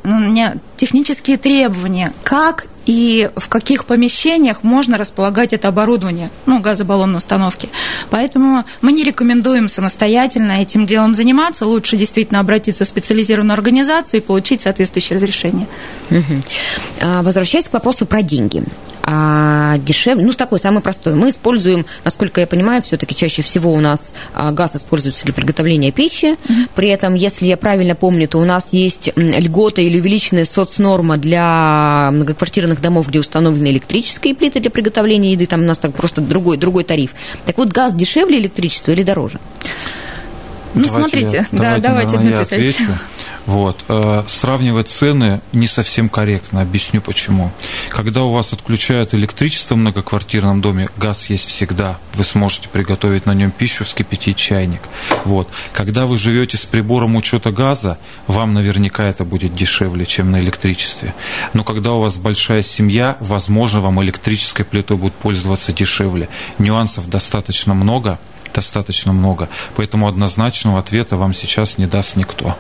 технические 0.78 1.38
требования, 1.38 2.14
как 2.24 2.68
и 2.86 3.30
в 3.36 3.50
каких 3.50 3.86
помещениях 3.86 4.64
можно 4.64 4.98
располагать 4.98 5.54
это 5.54 5.68
оборудование, 5.68 6.32
ну, 6.46 6.60
газобаллонной 6.60 7.18
установки. 7.18 7.70
Поэтому 8.10 8.64
мы 8.82 8.94
не 8.94 9.04
рекомендуем 9.04 9.68
самостоятельно 9.68 10.54
этим 10.54 10.88
делом 10.88 11.14
заниматься, 11.14 11.66
лучше 11.66 11.98
действительно 11.98 12.40
обратиться 12.40 12.86
в 12.86 12.88
специализированную 12.88 13.54
организацию 13.54 14.22
и 14.22 14.24
получить 14.24 14.62
соответствующее 14.62 15.18
разрешение. 15.18 15.68
Угу. 16.10 17.22
Возвращаясь 17.22 17.68
к 17.68 17.74
вопросу 17.74 18.06
про 18.06 18.24
деньги 18.24 18.64
а 19.12 19.80
дешевле, 19.80 20.24
ну, 20.24 20.34
такой 20.34 20.60
самый 20.60 20.82
простой. 20.82 21.16
Мы 21.16 21.30
используем, 21.30 21.84
насколько 22.06 22.42
я 22.42 22.46
понимаю, 22.46 22.84
все-таки 22.84 23.16
чаще 23.16 23.42
всего 23.42 23.74
у 23.74 23.80
нас 23.80 24.14
а, 24.36 24.52
газ 24.52 24.76
используется 24.76 25.26
для 25.26 25.34
приготовления 25.34 25.92
пищи. 25.92 26.36
Mm-hmm. 26.36 26.70
При 26.76 26.90
этом, 26.90 27.16
если 27.16 27.48
я 27.48 27.58
правильно 27.58 27.96
помню, 27.96 28.28
то 28.28 28.38
у 28.38 28.46
нас 28.46 28.70
есть 28.72 29.10
льгота 29.16 29.82
или 29.82 30.00
увеличенная 30.00 30.46
соцнорма 30.46 31.18
для 31.18 32.12
многоквартирных 32.14 32.82
домов, 32.82 33.08
где 33.08 33.20
установлены 33.20 33.70
электрические 33.72 34.36
плиты 34.36 34.60
для 34.60 34.70
приготовления 34.70 35.32
еды. 35.32 35.48
Там 35.48 35.62
у 35.62 35.66
нас 35.66 35.80
так 35.80 35.96
просто 35.96 36.22
другой, 36.22 36.58
другой 36.58 36.84
тариф. 36.84 37.16
Так 37.48 37.58
вот, 37.58 37.70
газ 37.70 37.96
дешевле 37.96 38.38
электричества 38.38 38.92
или 38.92 39.02
дороже? 39.02 39.40
Ну, 40.76 40.86
давайте 40.86 40.92
смотрите, 40.92 41.48
я, 41.52 41.60
да, 41.60 41.78
давайте, 41.80 42.18
давайте 42.18 42.30
я 42.30 42.42
отвечу. 42.42 42.84
Вот. 43.50 43.84
Э, 43.88 44.26
сравнивать 44.28 44.92
цены 44.92 45.42
не 45.54 45.66
совсем 45.66 46.08
корректно, 46.08 46.62
объясню 46.62 47.02
почему. 47.02 47.52
Когда 47.90 48.22
у 48.22 48.32
вас 48.32 48.54
отключают 48.54 49.16
электричество 49.16 49.74
в 49.74 49.80
многоквартирном 49.80 50.62
доме, 50.62 50.88
газ 50.98 51.32
есть 51.32 51.48
всегда. 51.48 51.98
Вы 52.14 52.26
сможете 52.26 52.70
приготовить 52.70 53.26
на 53.26 53.34
нем 53.34 53.50
пищу, 53.50 53.86
вскипятить 53.86 54.38
чайник. 54.38 54.82
Вот. 55.26 55.50
Когда 55.74 56.06
вы 56.06 56.20
живете 56.20 56.58
с 56.58 56.66
прибором 56.68 57.16
учета 57.16 57.52
газа, 57.52 57.98
вам 58.28 58.54
наверняка 58.54 59.06
это 59.06 59.26
будет 59.26 59.56
дешевле, 59.56 60.06
чем 60.06 60.30
на 60.30 60.40
электричестве. 60.40 61.16
Но 61.54 61.64
когда 61.64 61.94
у 61.94 62.02
вас 62.02 62.18
большая 62.18 62.62
семья, 62.62 63.18
возможно, 63.20 63.82
вам 63.82 64.00
электрической 64.04 64.64
плитой 64.64 64.98
будет 64.98 65.16
пользоваться 65.16 65.74
дешевле. 65.74 66.30
Нюансов 66.60 67.10
достаточно 67.10 67.74
много, 67.74 68.20
достаточно 68.54 69.14
много. 69.14 69.50
Поэтому 69.76 70.08
однозначного 70.08 70.80
ответа 70.80 71.18
вам 71.18 71.34
сейчас 71.34 71.78
не 71.78 71.86
даст 71.86 72.16
никто. 72.16 72.56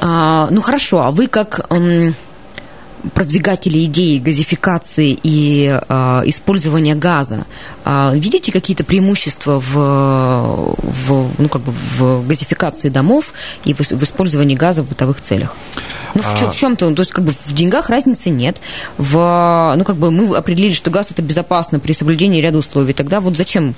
А, 0.00 0.48
ну 0.50 0.62
хорошо, 0.62 1.00
а 1.02 1.10
вы 1.10 1.26
как 1.26 1.66
продвигатели 3.14 3.84
идеи 3.84 4.18
газификации 4.18 5.18
и 5.22 5.66
э, 5.66 6.22
использования 6.26 6.94
газа, 6.94 7.46
э, 7.84 8.10
видите 8.14 8.52
какие-то 8.52 8.84
преимущества 8.84 9.60
в, 9.60 10.74
в, 10.76 11.30
ну, 11.38 11.48
как 11.48 11.62
бы 11.62 11.72
в 11.96 12.26
газификации 12.26 12.88
домов 12.88 13.32
и 13.64 13.74
в, 13.74 13.80
в 13.80 14.02
использовании 14.02 14.56
газа 14.56 14.82
в 14.82 14.88
бытовых 14.88 15.20
целях? 15.20 15.54
Ну, 16.14 16.22
в, 16.22 16.38
чем, 16.38 16.50
в 16.50 16.56
чем-то, 16.56 16.94
то 16.94 17.00
есть, 17.02 17.12
как 17.12 17.24
бы 17.24 17.32
в 17.44 17.52
деньгах 17.54 17.88
разницы 17.88 18.30
нет. 18.30 18.56
В, 18.98 19.74
ну, 19.76 19.84
как 19.84 19.96
бы 19.96 20.10
мы 20.10 20.36
определили, 20.36 20.72
что 20.72 20.90
газ 20.90 21.08
это 21.10 21.22
безопасно 21.22 21.78
при 21.78 21.92
соблюдении 21.92 22.40
ряда 22.40 22.58
условий. 22.58 22.92
Тогда 22.92 23.20
вот 23.20 23.36
зачем? 23.36 23.74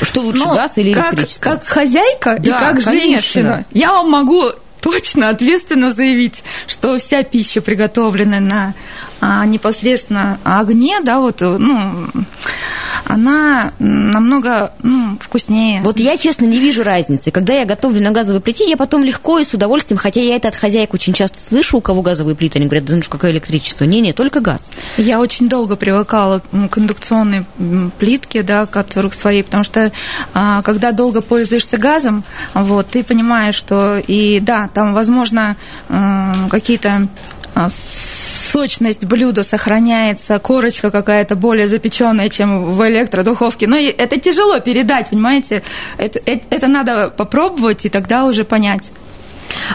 Что 0.00 0.20
лучше, 0.20 0.44
Но 0.44 0.54
газ 0.54 0.78
или 0.78 0.92
электричество? 0.92 1.50
Как, 1.50 1.60
как 1.60 1.68
хозяйка 1.68 2.36
да, 2.38 2.48
и 2.48 2.50
как 2.52 2.82
конечно. 2.82 2.92
женщина, 2.92 3.64
я 3.72 3.92
вам 3.92 4.10
могу 4.10 4.52
точно, 4.82 5.30
ответственно 5.30 5.92
заявить, 5.92 6.42
что 6.66 6.98
вся 6.98 7.22
пища, 7.22 7.62
приготовленная 7.62 8.40
на 8.40 8.74
непосредственно 9.46 10.38
огне, 10.44 11.00
да, 11.02 11.20
вот, 11.20 11.40
ну, 11.40 12.08
она 13.04 13.72
намного 13.78 14.72
ну, 14.82 15.18
вкуснее. 15.20 15.82
Вот 15.82 15.98
я, 15.98 16.16
честно, 16.16 16.44
не 16.44 16.58
вижу 16.58 16.82
разницы. 16.82 17.30
Когда 17.30 17.54
я 17.54 17.64
готовлю 17.64 18.00
на 18.00 18.10
газовой 18.10 18.40
плите, 18.40 18.68
я 18.68 18.76
потом 18.76 19.04
легко 19.04 19.38
и 19.38 19.44
с 19.44 19.52
удовольствием, 19.52 19.98
хотя 19.98 20.20
я 20.20 20.36
это 20.36 20.48
от 20.48 20.56
хозяек 20.56 20.94
очень 20.94 21.12
часто 21.12 21.38
слышу, 21.38 21.78
у 21.78 21.80
кого 21.80 22.02
газовые 22.02 22.36
плиты, 22.36 22.58
они 22.58 22.66
говорят, 22.66 22.84
да 22.84 22.96
ну 22.96 23.02
какое 23.08 23.30
электричество. 23.32 23.84
Не-не, 23.84 24.12
только 24.12 24.40
газ. 24.40 24.70
Я 24.96 25.20
очень 25.20 25.48
долго 25.48 25.76
привыкала 25.76 26.42
к 26.70 26.78
индукционной 26.78 27.44
плитке, 27.98 28.42
да, 28.42 28.66
которых 28.66 29.14
своей, 29.14 29.42
потому 29.42 29.64
что 29.64 29.92
а, 30.34 30.62
когда 30.62 30.92
долго 30.92 31.20
пользуешься 31.20 31.76
газом, 31.76 32.24
вот, 32.54 32.88
ты 32.88 33.04
понимаешь, 33.04 33.54
что 33.54 33.98
и 33.98 34.40
да, 34.40 34.68
там, 34.72 34.94
возможно, 34.94 35.56
какие-то 36.50 37.08
а, 37.54 37.68
сочность 38.52 39.04
блюда 39.04 39.42
сохраняется, 39.42 40.38
корочка 40.38 40.90
какая-то 40.90 41.36
более 41.36 41.68
запеченная, 41.68 42.28
чем 42.28 42.64
в 42.72 42.88
электродуховке. 42.88 43.66
Но 43.66 43.76
это 43.76 44.20
тяжело 44.20 44.60
передать, 44.60 45.08
понимаете? 45.08 45.62
Это, 45.96 46.20
это, 46.26 46.44
это 46.50 46.68
надо 46.68 47.10
попробовать 47.16 47.86
и 47.86 47.88
тогда 47.88 48.24
уже 48.24 48.44
понять. 48.44 48.90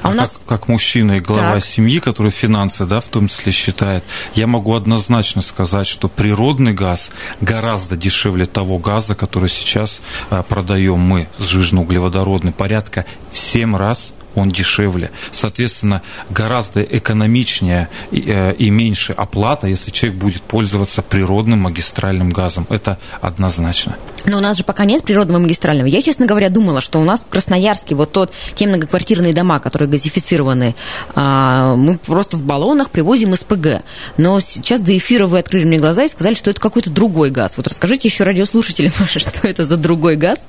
А, 0.02 0.10
а 0.10 0.12
у 0.12 0.14
нас... 0.14 0.40
как, 0.46 0.60
как 0.60 0.68
мужчина 0.68 1.14
и 1.14 1.20
глава 1.20 1.56
так. 1.56 1.66
семьи, 1.66 2.00
который 2.00 2.32
финансы, 2.32 2.86
да, 2.86 3.00
в 3.00 3.06
том 3.06 3.28
числе 3.28 3.52
считает, 3.52 4.04
я 4.36 4.46
могу 4.48 4.76
однозначно 4.76 5.42
сказать, 5.42 5.88
что 5.88 6.08
природный 6.08 6.74
газ 6.74 7.10
гораздо 7.42 7.96
дешевле 7.96 8.46
того 8.46 8.78
газа, 8.78 9.16
который 9.16 9.50
сейчас 9.50 10.02
а, 10.30 10.44
продаем 10.44 11.00
мы, 11.00 11.28
сжиженно-углеводородный, 11.40 12.52
порядка 12.52 13.06
в 13.32 13.38
7 13.38 13.76
раз 13.76 14.14
он 14.38 14.50
дешевле. 14.50 15.10
Соответственно, 15.32 16.04
гораздо 16.30 16.84
экономичнее 16.84 17.90
и, 18.12 18.24
э, 18.28 18.54
и 18.54 18.70
меньше 18.70 19.14
оплата, 19.14 19.68
если 19.68 19.90
человек 19.90 20.20
будет 20.20 20.42
пользоваться 20.44 21.02
природным 21.02 21.60
магистральным 21.60 22.30
газом. 22.30 22.68
Это 22.70 23.00
однозначно. 23.20 23.98
Но 24.26 24.38
у 24.38 24.42
нас 24.42 24.58
же 24.58 24.64
пока 24.64 24.86
нет 24.86 25.04
природного 25.04 25.40
магистрального. 25.40 25.88
Я, 25.88 26.02
честно 26.02 26.26
говоря, 26.26 26.50
думала, 26.50 26.82
что 26.82 27.00
у 27.00 27.04
нас 27.04 27.22
в 27.22 27.28
Красноярске 27.30 27.96
вот 27.96 28.12
тот, 28.12 28.32
те 28.56 28.68
многоквартирные 28.68 29.34
дома, 29.34 29.60
которые 29.60 29.90
газифицированы, 29.90 30.76
а, 31.16 31.76
мы 31.76 31.98
просто 31.98 32.38
в 32.38 32.44
баллонах 32.44 32.90
привозим 32.90 33.36
СПГ. 33.36 33.84
Но 34.18 34.40
сейчас 34.40 34.82
до 34.82 34.96
эфира 34.96 35.28
вы 35.28 35.40
открыли 35.40 35.66
мне 35.66 35.78
глаза 35.78 36.04
и 36.04 36.08
сказали, 36.10 36.36
что 36.36 36.50
это 36.50 36.60
какой-то 36.60 36.90
другой 36.90 37.32
газ. 37.32 37.54
Вот 37.58 37.68
расскажите 37.68 38.08
еще 38.08 38.24
радиослушателям, 38.24 38.92
что 39.08 39.48
это 39.48 39.66
за 39.66 39.78
другой 39.78 40.16
газ, 40.18 40.46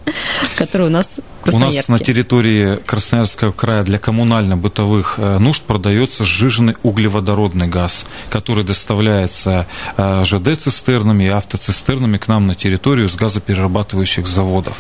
который 0.57 0.89
у 0.89 0.91
нас 0.91 1.13
в 1.41 1.45
Красноярске. 1.45 1.85
У 1.89 1.93
нас 1.93 2.01
на 2.01 2.05
территории 2.05 2.77
Красноярского 2.85 3.53
края 3.53 3.78
для 3.83 3.99
коммунально-бытовых 3.99 5.15
э, 5.19 5.39
нужд 5.39 5.63
продается 5.63 6.25
сжиженный 6.25 6.77
углеводородный 6.83 7.67
газ, 7.67 8.07
который 8.31 8.65
доставляется 8.65 9.67
э, 9.97 10.25
ЖД-цистернами 10.25 11.25
и 11.25 11.29
автоцистернами 11.29 12.19
к 12.19 12.29
нам 12.29 12.47
на 12.47 12.55
территорию 12.55 13.09
с 13.09 13.15
газоперерабатывающих 13.15 14.27
заводов. 14.27 14.79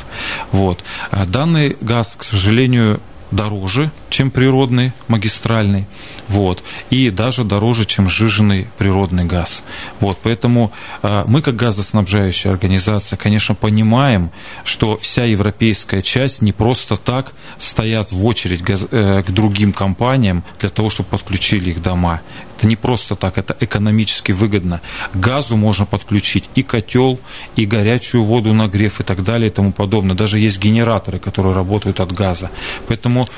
Вот. 0.52 0.82
А 1.10 1.26
данный 1.26 1.76
газ, 1.80 2.16
к 2.18 2.24
сожалению, 2.24 3.00
дороже, 3.30 3.90
чем 4.10 4.30
природный 4.30 4.92
магистральный, 5.06 5.86
вот, 6.28 6.62
и 6.90 7.10
даже 7.10 7.44
дороже, 7.44 7.84
чем 7.84 8.08
сжиженный 8.08 8.68
природный 8.78 9.24
газ. 9.24 9.62
Вот, 10.00 10.18
поэтому 10.22 10.72
э, 11.02 11.24
мы, 11.26 11.42
как 11.42 11.56
газоснабжающая 11.56 12.50
организация, 12.50 13.16
конечно, 13.16 13.54
понимаем, 13.54 14.30
что 14.64 14.96
вся 14.98 15.24
европейская 15.24 16.02
часть 16.02 16.42
не 16.42 16.52
просто 16.52 16.96
так 16.96 17.32
стоят 17.58 18.12
в 18.12 18.24
очередь 18.24 18.62
э, 18.68 19.22
к 19.26 19.30
другим 19.30 19.72
компаниям 19.72 20.42
для 20.60 20.70
того, 20.70 20.90
чтобы 20.90 21.10
подключили 21.10 21.70
их 21.70 21.82
дома. 21.82 22.20
Это 22.58 22.66
не 22.66 22.74
просто 22.74 23.14
так, 23.14 23.38
это 23.38 23.56
экономически 23.60 24.32
выгодно. 24.32 24.80
Газу 25.14 25.56
можно 25.56 25.86
подключить 25.86 26.50
и 26.56 26.64
котел, 26.64 27.20
и 27.54 27.64
горячую 27.64 28.24
воду, 28.24 28.52
нагрев 28.52 28.98
и 28.98 29.04
так 29.04 29.22
далее 29.22 29.46
и 29.48 29.52
тому 29.52 29.70
подобное. 29.70 30.16
Даже 30.16 30.40
есть 30.40 30.58
генераторы, 30.58 31.20
которые 31.20 31.54
работают 31.54 32.00
от 32.00 32.10
газа. 32.10 32.50
Поэтому 32.88 33.28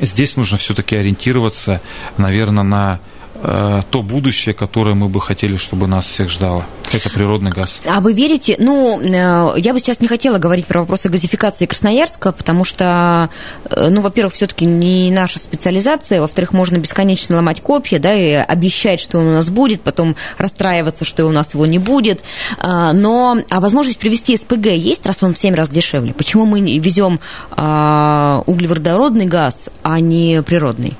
здесь 0.00 0.36
нужно 0.36 0.56
все-таки 0.56 0.94
ориентироваться, 0.94 1.80
наверное, 2.16 2.62
на 2.62 3.00
э, 3.42 3.82
то 3.90 4.02
будущее, 4.02 4.54
которое 4.54 4.94
мы 4.94 5.08
бы 5.08 5.20
хотели, 5.20 5.56
чтобы 5.56 5.88
нас 5.88 6.06
всех 6.06 6.30
ждало. 6.30 6.64
Это 6.92 7.08
природный 7.10 7.52
газ. 7.52 7.80
А 7.88 8.00
вы 8.00 8.12
верите, 8.12 8.56
ну, 8.58 9.00
э, 9.00 9.60
я 9.60 9.72
бы 9.72 9.78
сейчас 9.78 10.00
не 10.00 10.08
хотела 10.08 10.38
говорить 10.38 10.66
про 10.66 10.80
вопросы 10.80 11.08
газификации 11.08 11.66
Красноярска, 11.66 12.32
потому 12.32 12.64
что, 12.64 13.30
э, 13.70 13.88
ну, 13.90 14.00
во-первых, 14.00 14.34
все-таки 14.34 14.64
не 14.64 15.10
наша 15.12 15.38
специализация, 15.38 16.20
во-вторых, 16.20 16.52
можно 16.52 16.78
бесконечно 16.78 17.36
ломать 17.36 17.60
копья, 17.60 18.00
да, 18.00 18.14
и 18.14 18.32
обещать, 18.32 19.00
что 19.00 19.18
он 19.18 19.26
у 19.26 19.32
нас 19.32 19.50
будет, 19.50 19.82
потом 19.82 20.16
расстраиваться, 20.36 21.04
что 21.04 21.26
у 21.26 21.30
нас 21.30 21.54
его 21.54 21.64
не 21.64 21.78
будет. 21.78 22.20
А, 22.58 22.92
но 22.92 23.38
а 23.48 23.60
возможность 23.60 23.98
привести 23.98 24.36
СПГ 24.36 24.66
есть, 24.66 25.06
раз 25.06 25.22
он 25.22 25.34
в 25.34 25.38
7 25.38 25.54
раз 25.54 25.70
дешевле? 25.70 26.12
Почему 26.12 26.44
мы 26.44 26.60
везем 26.60 27.20
углеводородный 27.50 29.26
газ, 29.26 29.68
а 29.82 30.00
не 30.00 30.42
природный? 30.42 30.94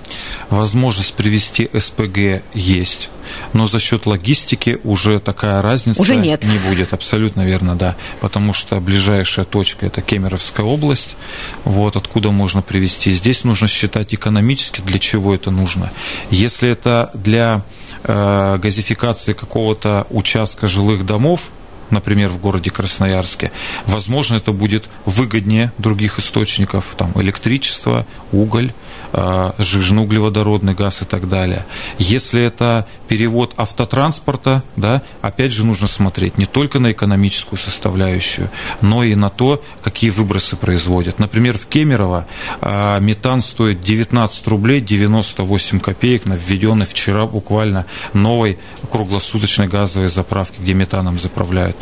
Возможность 0.51 1.15
привести 1.15 1.69
СПГ 1.73 2.43
есть 2.55 3.11
но 3.53 3.67
за 3.67 3.79
счет 3.79 4.07
логистики 4.07 4.79
уже 4.85 5.19
такая 5.19 5.63
разница 5.63 6.01
уже 6.01 6.17
нет. 6.17 6.45
не 6.45 6.59
будет. 6.69 6.93
Абсолютно 6.93 7.45
верно, 7.45 7.77
да. 7.77 7.97
Потому 8.21 8.53
что 8.53 8.81
ближайшая 8.81 9.45
точка– 9.45 9.87
это 9.87 10.03
Кемеровская 10.03 10.65
область, 10.67 11.17
вот, 11.65 11.97
откуда 11.97 12.31
можно 12.31 12.63
привезти. 12.63 13.11
Здесь 13.11 13.45
нужно 13.45 13.69
считать 13.69 14.15
экономически, 14.15 14.81
для 14.81 14.99
чего 14.99 15.35
это 15.35 15.51
нужно. 15.51 15.91
Если 16.31 16.69
это 16.69 17.11
для 17.15 17.63
э, 18.05 18.59
газификации 18.59 19.33
какого-то 19.33 20.07
участка 20.11 20.67
жилых 20.67 21.07
домов, 21.07 21.51
например, 21.91 22.29
в 22.29 22.39
городе 22.39 22.71
Красноярске, 22.71 23.51
возможно, 23.87 24.37
это 24.37 24.53
будет 24.53 24.89
выгоднее 25.05 25.73
других 25.79 26.19
источников, 26.19 26.87
там, 26.97 27.13
электричество, 27.17 28.07
уголь, 28.33 28.73
э, 29.13 29.53
жиженно-углеводородный 29.59 30.75
газ 30.75 31.03
и 31.03 31.05
так 31.05 31.29
далее. 31.29 31.65
Если 31.99 32.43
это 32.43 32.87
перевод 33.09 33.55
автотранспорта, 33.57 34.63
да, 34.77 35.03
опять 35.21 35.53
же 35.53 35.65
нужно 35.65 35.89
смотреть 35.89 36.39
не 36.39 36.47
только 36.47 36.79
на 36.79 36.93
экономическую 36.93 37.59
составляющую, 37.59 38.51
но 38.81 39.03
и 39.05 39.15
на 39.15 39.31
то, 39.31 39.63
какие 39.83 40.11
выбросы 40.11 40.57
производят. 40.57 41.19
Например, 41.19 41.59
в 41.59 41.67
Кемерово 41.67 42.27
э, 42.61 43.01
метан 43.01 43.43
стоит 43.43 43.81
19 43.81 44.47
рублей 44.49 44.81
98 44.81 45.81
копеек 45.81 46.27
на 46.27 46.35
введенной 46.35 46.87
вчера 46.87 47.27
буквально 47.27 47.87
новой 48.13 48.59
круглосуточной 48.91 49.69
газовой 49.69 50.09
заправке, 50.09 50.57
где 50.61 50.75
метаном 50.75 51.19
заправляют. 51.21 51.77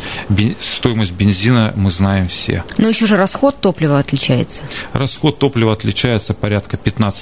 Стоимость 0.59 1.11
бензина 1.11 1.73
мы 1.75 1.91
знаем 1.91 2.27
все. 2.27 2.63
Но 2.77 2.89
еще 2.89 3.07
же 3.07 3.17
расход 3.17 3.59
топлива 3.59 3.99
отличается. 3.99 4.61
Расход 4.93 5.39
топлива 5.39 5.73
отличается 5.73 6.33
порядка 6.33 6.77
15%, 6.77 7.18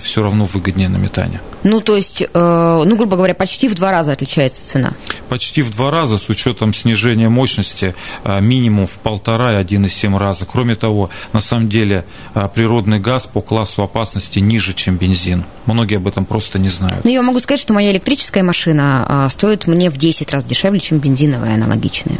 все 0.00 0.22
равно 0.22 0.46
выгоднее 0.46 0.88
на 0.88 0.96
метане. 0.96 1.40
Ну, 1.62 1.80
то 1.80 1.96
есть, 1.96 2.22
э, 2.22 2.82
ну, 2.84 2.96
грубо 2.96 3.16
говоря, 3.16 3.34
почти 3.34 3.68
в 3.68 3.74
два 3.74 3.90
раза 3.90 4.12
отличается 4.12 4.66
цена. 4.66 4.92
Почти 5.28 5.62
в 5.62 5.70
два 5.70 5.90
раза 5.90 6.18
с 6.18 6.28
учетом 6.28 6.74
снижения 6.74 7.28
мощности 7.28 7.94
э, 8.24 8.40
минимум 8.40 8.86
в 8.86 8.92
полтора 8.92 9.60
и 9.60 9.64
1,7 9.64 10.18
раза. 10.18 10.44
Кроме 10.44 10.74
того, 10.74 11.10
на 11.32 11.40
самом 11.40 11.68
деле 11.68 12.04
э, 12.34 12.48
природный 12.54 12.98
газ 12.98 13.26
по 13.26 13.40
классу 13.40 13.82
опасности 13.82 14.38
ниже, 14.40 14.72
чем 14.72 14.96
бензин. 14.96 15.44
Многие 15.66 15.96
об 15.96 16.08
этом 16.08 16.24
просто 16.24 16.58
не 16.58 16.68
знают. 16.68 17.04
Ну, 17.04 17.10
я 17.10 17.22
могу 17.22 17.38
сказать, 17.38 17.60
что 17.60 17.72
моя 17.72 17.92
электрическая 17.92 18.42
машина 18.42 19.28
стоит 19.30 19.66
мне 19.66 19.90
в 19.90 19.96
10 19.96 20.32
раз 20.32 20.44
дешевле, 20.44 20.80
чем 20.80 20.98
бензиновая 20.98 21.54
аналогичная. 21.54 22.18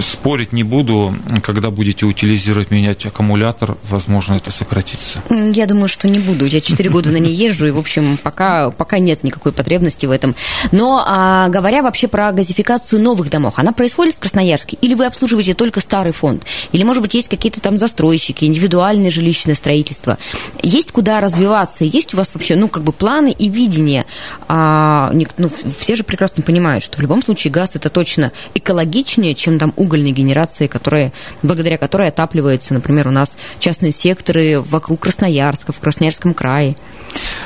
Спорить 0.00 0.52
не 0.52 0.62
буду. 0.62 1.14
Когда 1.42 1.70
будете 1.70 2.06
утилизировать, 2.06 2.70
менять 2.70 3.06
аккумулятор, 3.06 3.76
возможно, 3.88 4.34
это 4.34 4.50
сократится. 4.50 5.22
Я 5.30 5.66
думаю, 5.66 5.88
что 5.88 6.08
не 6.08 6.18
буду. 6.18 6.44
Я 6.44 6.60
4 6.60 6.90
года 6.90 7.10
на 7.10 7.16
ней 7.16 7.34
езжу, 7.34 7.66
и, 7.66 7.70
в 7.70 7.78
общем, 7.78 8.18
пока, 8.22 8.70
пока 8.70 8.98
нет 8.98 9.24
никакой 9.24 9.52
потребности 9.52 10.06
в 10.06 10.10
этом. 10.10 10.34
Но 10.72 11.02
а, 11.06 11.48
говоря 11.48 11.82
вообще 11.82 12.08
про 12.08 12.32
газификацию 12.32 13.00
новых 13.00 13.30
домов, 13.30 13.54
она 13.56 13.72
происходит 13.72 14.14
в 14.14 14.18
Красноярске? 14.18 14.76
Или 14.80 14.94
вы 14.94 15.06
обслуживаете 15.06 15.54
только 15.54 15.80
старый 15.80 16.12
фонд? 16.12 16.44
Или, 16.72 16.82
может 16.82 17.02
быть, 17.02 17.14
есть 17.14 17.28
какие-то 17.28 17.60
там 17.60 17.78
застройщики, 17.78 18.44
индивидуальное 18.44 19.10
жилищное 19.10 19.54
строительство? 19.54 20.18
Есть 20.62 20.92
куда 20.92 21.20
развиваться? 21.20 21.84
Есть 21.84 22.14
у 22.14 22.16
вас 22.16 22.30
вообще, 22.34 22.56
ну, 22.56 22.68
как 22.68 22.82
бы 22.82 22.92
планы 22.92 23.34
и 23.36 23.48
видение? 23.48 24.04
А, 24.48 25.12
ну, 25.36 25.50
все 25.80 25.96
же 25.96 26.04
прекрасно 26.04 26.42
понимают, 26.42 26.84
что 26.84 26.98
в 26.98 27.00
любом 27.00 27.22
случае 27.22 27.52
газ 27.52 27.70
это 27.74 27.90
точно 27.90 28.32
экологичнее, 28.54 29.34
чем 29.34 29.47
чем 29.48 29.58
там 29.58 29.72
угольной 29.76 30.12
генерации, 30.12 30.66
которая, 30.66 31.12
благодаря 31.42 31.78
которой 31.78 32.08
отапливается, 32.08 32.74
например, 32.74 33.08
у 33.08 33.10
нас 33.10 33.36
частные 33.58 33.92
секторы 33.92 34.60
вокруг 34.60 35.00
Красноярска, 35.00 35.72
в 35.72 35.78
Красноярском 35.78 36.34
крае. 36.34 36.76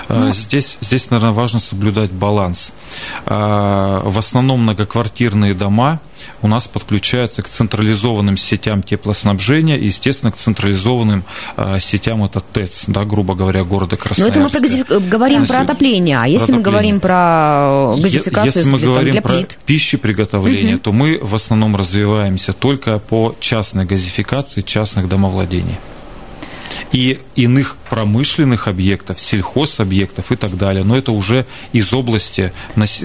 А, 0.08 0.24
ну. 0.24 0.32
Здесь, 0.32 0.78
здесь, 0.80 1.10
наверное, 1.10 1.32
важно 1.32 1.60
соблюдать 1.60 2.10
баланс. 2.10 2.72
А, 3.24 4.02
в 4.04 4.18
основном 4.18 4.62
многоквартирные 4.62 5.54
дома 5.54 6.00
у 6.42 6.48
нас 6.48 6.68
подключаются 6.68 7.42
к 7.42 7.48
централизованным 7.48 8.36
сетям 8.36 8.82
теплоснабжения 8.82 9.76
и, 9.76 9.86
естественно, 9.86 10.32
к 10.32 10.36
централизованным 10.36 11.24
а, 11.56 11.78
сетям, 11.80 12.24
это 12.24 12.40
ТЭЦ, 12.40 12.84
да, 12.88 13.04
грубо 13.04 13.34
говоря, 13.34 13.64
города 13.64 13.96
Красноярска. 13.96 14.40
Но 14.40 14.46
это 14.46 14.60
мы 14.60 14.84
про, 14.84 15.00
говорим 15.00 15.46
про 15.46 15.60
отопление, 15.60 16.18
а 16.18 16.26
если 16.26 16.46
про 16.46 16.56
мы 16.56 16.60
говорим 16.62 17.00
про 17.00 17.94
газификацию 17.96 18.46
Если 18.46 18.68
мы 18.68 18.78
говорим 18.78 19.12
для 19.12 19.22
про 19.22 19.34
плит? 19.34 19.58
пищеприготовление, 19.66 20.76
угу. 20.76 20.82
то 20.82 20.92
мы 20.92 21.18
в 21.22 21.34
основном 21.34 21.76
развиваемся 21.76 22.52
только 22.52 22.98
по 22.98 23.34
частной 23.40 23.84
газификации 23.84 24.62
частных 24.62 25.08
домовладений 25.08 25.76
и 26.92 27.18
иных 27.34 27.76
промышленных 27.88 28.68
объектов, 28.68 29.20
сельхозобъектов 29.20 30.30
и 30.30 30.36
так 30.36 30.56
далее. 30.56 30.84
Но 30.84 30.96
это 30.96 31.12
уже 31.12 31.46
из 31.72 31.92
области, 31.92 32.52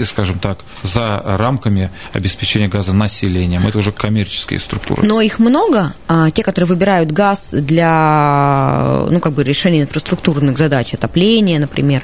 скажем 0.06 0.40
так, 0.40 0.60
за 0.84 1.22
рамками 1.26 1.90
обеспечения 2.14 2.68
газа 2.68 2.94
населением. 2.94 3.68
Это 3.68 3.78
уже 3.78 3.92
коммерческие 3.92 4.60
структуры. 4.60 5.04
Но 5.04 5.22
их 5.22 5.40
много, 5.40 5.94
а 6.08 6.32
те, 6.32 6.44
которые 6.44 6.68
выбирают 6.68 7.12
газ 7.12 7.50
для 7.52 9.06
ну, 9.10 9.20
как 9.20 9.34
бы 9.34 9.44
решения 9.44 9.82
инфраструктурных 9.82 10.58
задач, 10.58 10.94
отопления, 10.94 11.60
например. 11.60 12.04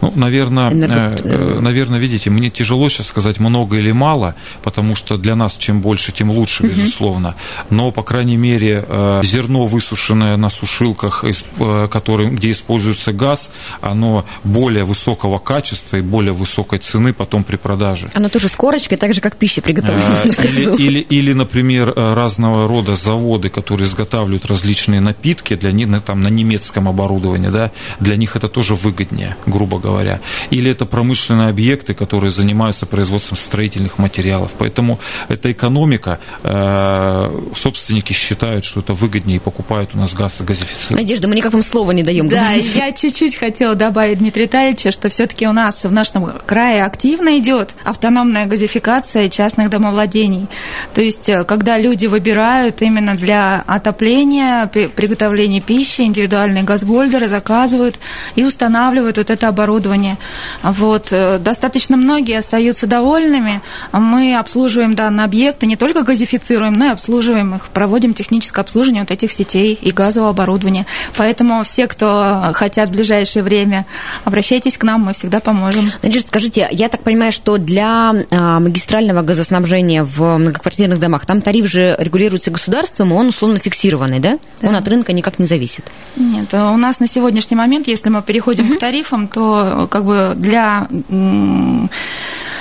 Ну, 0.00 0.12
наверное, 0.14 0.70
Энерго... 0.70 1.20
Э, 1.24 1.58
наверное, 1.60 1.98
видите, 1.98 2.30
мне 2.30 2.50
тяжело 2.50 2.88
сейчас 2.88 3.08
сказать 3.08 3.38
много 3.38 3.76
или 3.76 3.92
мало, 3.92 4.34
потому 4.62 4.96
что 4.96 5.16
для 5.16 5.34
нас 5.34 5.56
чем 5.56 5.80
больше, 5.80 6.12
тем 6.12 6.30
лучше, 6.30 6.62
безусловно. 6.62 7.34
Но, 7.70 7.90
по 7.90 8.02
крайней 8.02 8.36
мере, 8.36 8.84
э, 8.86 9.20
зерно, 9.24 9.66
высушенное 9.66 10.36
на 10.36 10.50
сушилках, 10.50 11.07
э, 11.24 11.88
который, 11.90 12.30
где 12.30 12.50
используется 12.50 13.12
газ, 13.12 13.50
оно 13.80 14.24
более 14.44 14.84
высокого 14.84 15.38
качества 15.38 15.96
и 15.96 16.00
более 16.00 16.32
высокой 16.32 16.78
цены 16.78 17.12
потом 17.12 17.44
при 17.44 17.56
продаже. 17.56 18.10
Оно 18.14 18.28
тоже 18.28 18.48
с 18.48 18.56
корочкой, 18.56 18.98
так 18.98 19.14
же, 19.14 19.20
как 19.20 19.36
пища 19.36 19.60
приготовлена. 19.60 20.22
Или, 20.48 20.74
или, 20.76 20.98
или, 21.00 21.32
например, 21.32 21.92
разного 21.94 22.68
рода 22.68 22.94
заводы, 22.94 23.50
которые 23.50 23.86
изготавливают 23.86 24.46
различные 24.46 25.00
напитки 25.00 25.56
для 25.56 25.72
них, 25.72 25.88
там, 26.02 26.20
на 26.20 26.28
немецком 26.28 26.88
оборудовании, 26.88 27.48
да, 27.48 27.70
для 28.00 28.16
них 28.16 28.36
это 28.36 28.48
тоже 28.48 28.74
выгоднее, 28.74 29.36
грубо 29.46 29.78
говоря. 29.78 30.20
Или 30.50 30.70
это 30.70 30.86
промышленные 30.86 31.48
объекты, 31.48 31.94
которые 31.94 32.30
занимаются 32.30 32.86
производством 32.86 33.36
строительных 33.36 33.98
материалов. 33.98 34.52
Поэтому 34.58 34.98
эта 35.28 35.52
экономика, 35.52 36.18
э, 36.42 37.52
собственники 37.54 38.12
считают, 38.12 38.64
что 38.64 38.80
это 38.80 38.92
выгоднее 38.92 39.36
и 39.36 39.40
покупают 39.40 39.90
у 39.94 39.98
нас 39.98 40.14
газ 40.14 40.40
газифицированный. 40.40 40.97
Надежда, 40.98 41.28
мы 41.28 41.36
никак 41.36 41.52
вам 41.52 41.62
слова 41.62 41.92
не 41.92 42.02
даем 42.02 42.28
да, 42.28 42.40
говорить. 42.40 42.74
я 42.74 42.90
чуть-чуть 42.90 43.36
хотела 43.36 43.76
добавить, 43.76 44.18
Дмитрий 44.18 44.46
Витальевич, 44.46 44.92
что 44.92 45.08
все-таки 45.08 45.46
у 45.46 45.52
нас 45.52 45.84
в 45.84 45.92
нашем 45.92 46.28
крае 46.44 46.82
активно 46.82 47.38
идет 47.38 47.70
автономная 47.84 48.46
газификация 48.46 49.28
частных 49.28 49.70
домовладений. 49.70 50.48
То 50.94 51.00
есть, 51.00 51.28
э, 51.28 51.44
когда 51.44 51.78
люди 51.78 52.06
выбирают 52.06 52.82
именно 52.82 53.14
для 53.14 53.62
отопления, 53.68 54.66
приготовления 54.66 55.60
пищи, 55.60 56.00
индивидуальные 56.00 56.64
газгольдеры 56.64 57.28
заказывают 57.28 58.00
и 58.34 58.42
устанавливают 58.42 59.18
вот 59.18 59.30
это 59.30 59.46
оборудование. 59.46 60.18
Вот. 60.64 61.12
Э, 61.12 61.38
достаточно 61.38 61.96
многие 61.96 62.38
остаются 62.38 62.88
довольными. 62.88 63.62
Мы 63.92 64.36
обслуживаем 64.36 64.96
данные 64.96 65.26
объекты, 65.26 65.66
не 65.66 65.76
только 65.76 66.02
газифицируем, 66.02 66.72
но 66.72 66.86
и 66.86 66.88
обслуживаем 66.88 67.54
их, 67.54 67.68
проводим 67.68 68.14
техническое 68.14 68.62
обслуживание 68.62 69.02
вот 69.02 69.12
этих 69.12 69.30
сетей 69.30 69.78
и 69.80 69.92
газового 69.92 70.30
оборудования. 70.30 70.77
Поэтому 71.16 71.62
все, 71.64 71.86
кто 71.86 72.52
хотят 72.54 72.88
в 72.88 72.92
ближайшее 72.92 73.42
время, 73.42 73.86
обращайтесь 74.24 74.76
к 74.76 74.84
нам, 74.84 75.02
мы 75.02 75.12
всегда 75.12 75.40
поможем. 75.40 75.90
Надежда, 76.02 76.28
скажите, 76.28 76.68
я 76.70 76.88
так 76.88 77.02
понимаю, 77.02 77.32
что 77.32 77.58
для 77.58 78.14
а, 78.30 78.60
магистрального 78.60 79.22
газоснабжения 79.22 80.04
в 80.04 80.38
многоквартирных 80.38 80.98
домах 81.00 81.26
там 81.26 81.40
тариф 81.40 81.66
же 81.66 81.96
регулируется 81.98 82.50
государством, 82.50 83.10
и 83.10 83.14
он 83.14 83.28
условно 83.28 83.58
фиксированный, 83.58 84.20
да? 84.20 84.38
да. 84.60 84.68
Он 84.68 84.76
от 84.76 84.86
рынка 84.88 85.12
никак 85.12 85.38
не 85.38 85.46
зависит. 85.46 85.84
Нет, 86.16 86.52
у 86.54 86.76
нас 86.76 87.00
на 87.00 87.06
сегодняшний 87.06 87.56
момент, 87.56 87.88
если 87.88 88.08
мы 88.08 88.22
переходим 88.22 88.66
угу. 88.66 88.74
к 88.74 88.78
тарифам, 88.80 89.28
то 89.28 89.86
как 89.90 90.04
бы 90.04 90.32
для 90.36 90.88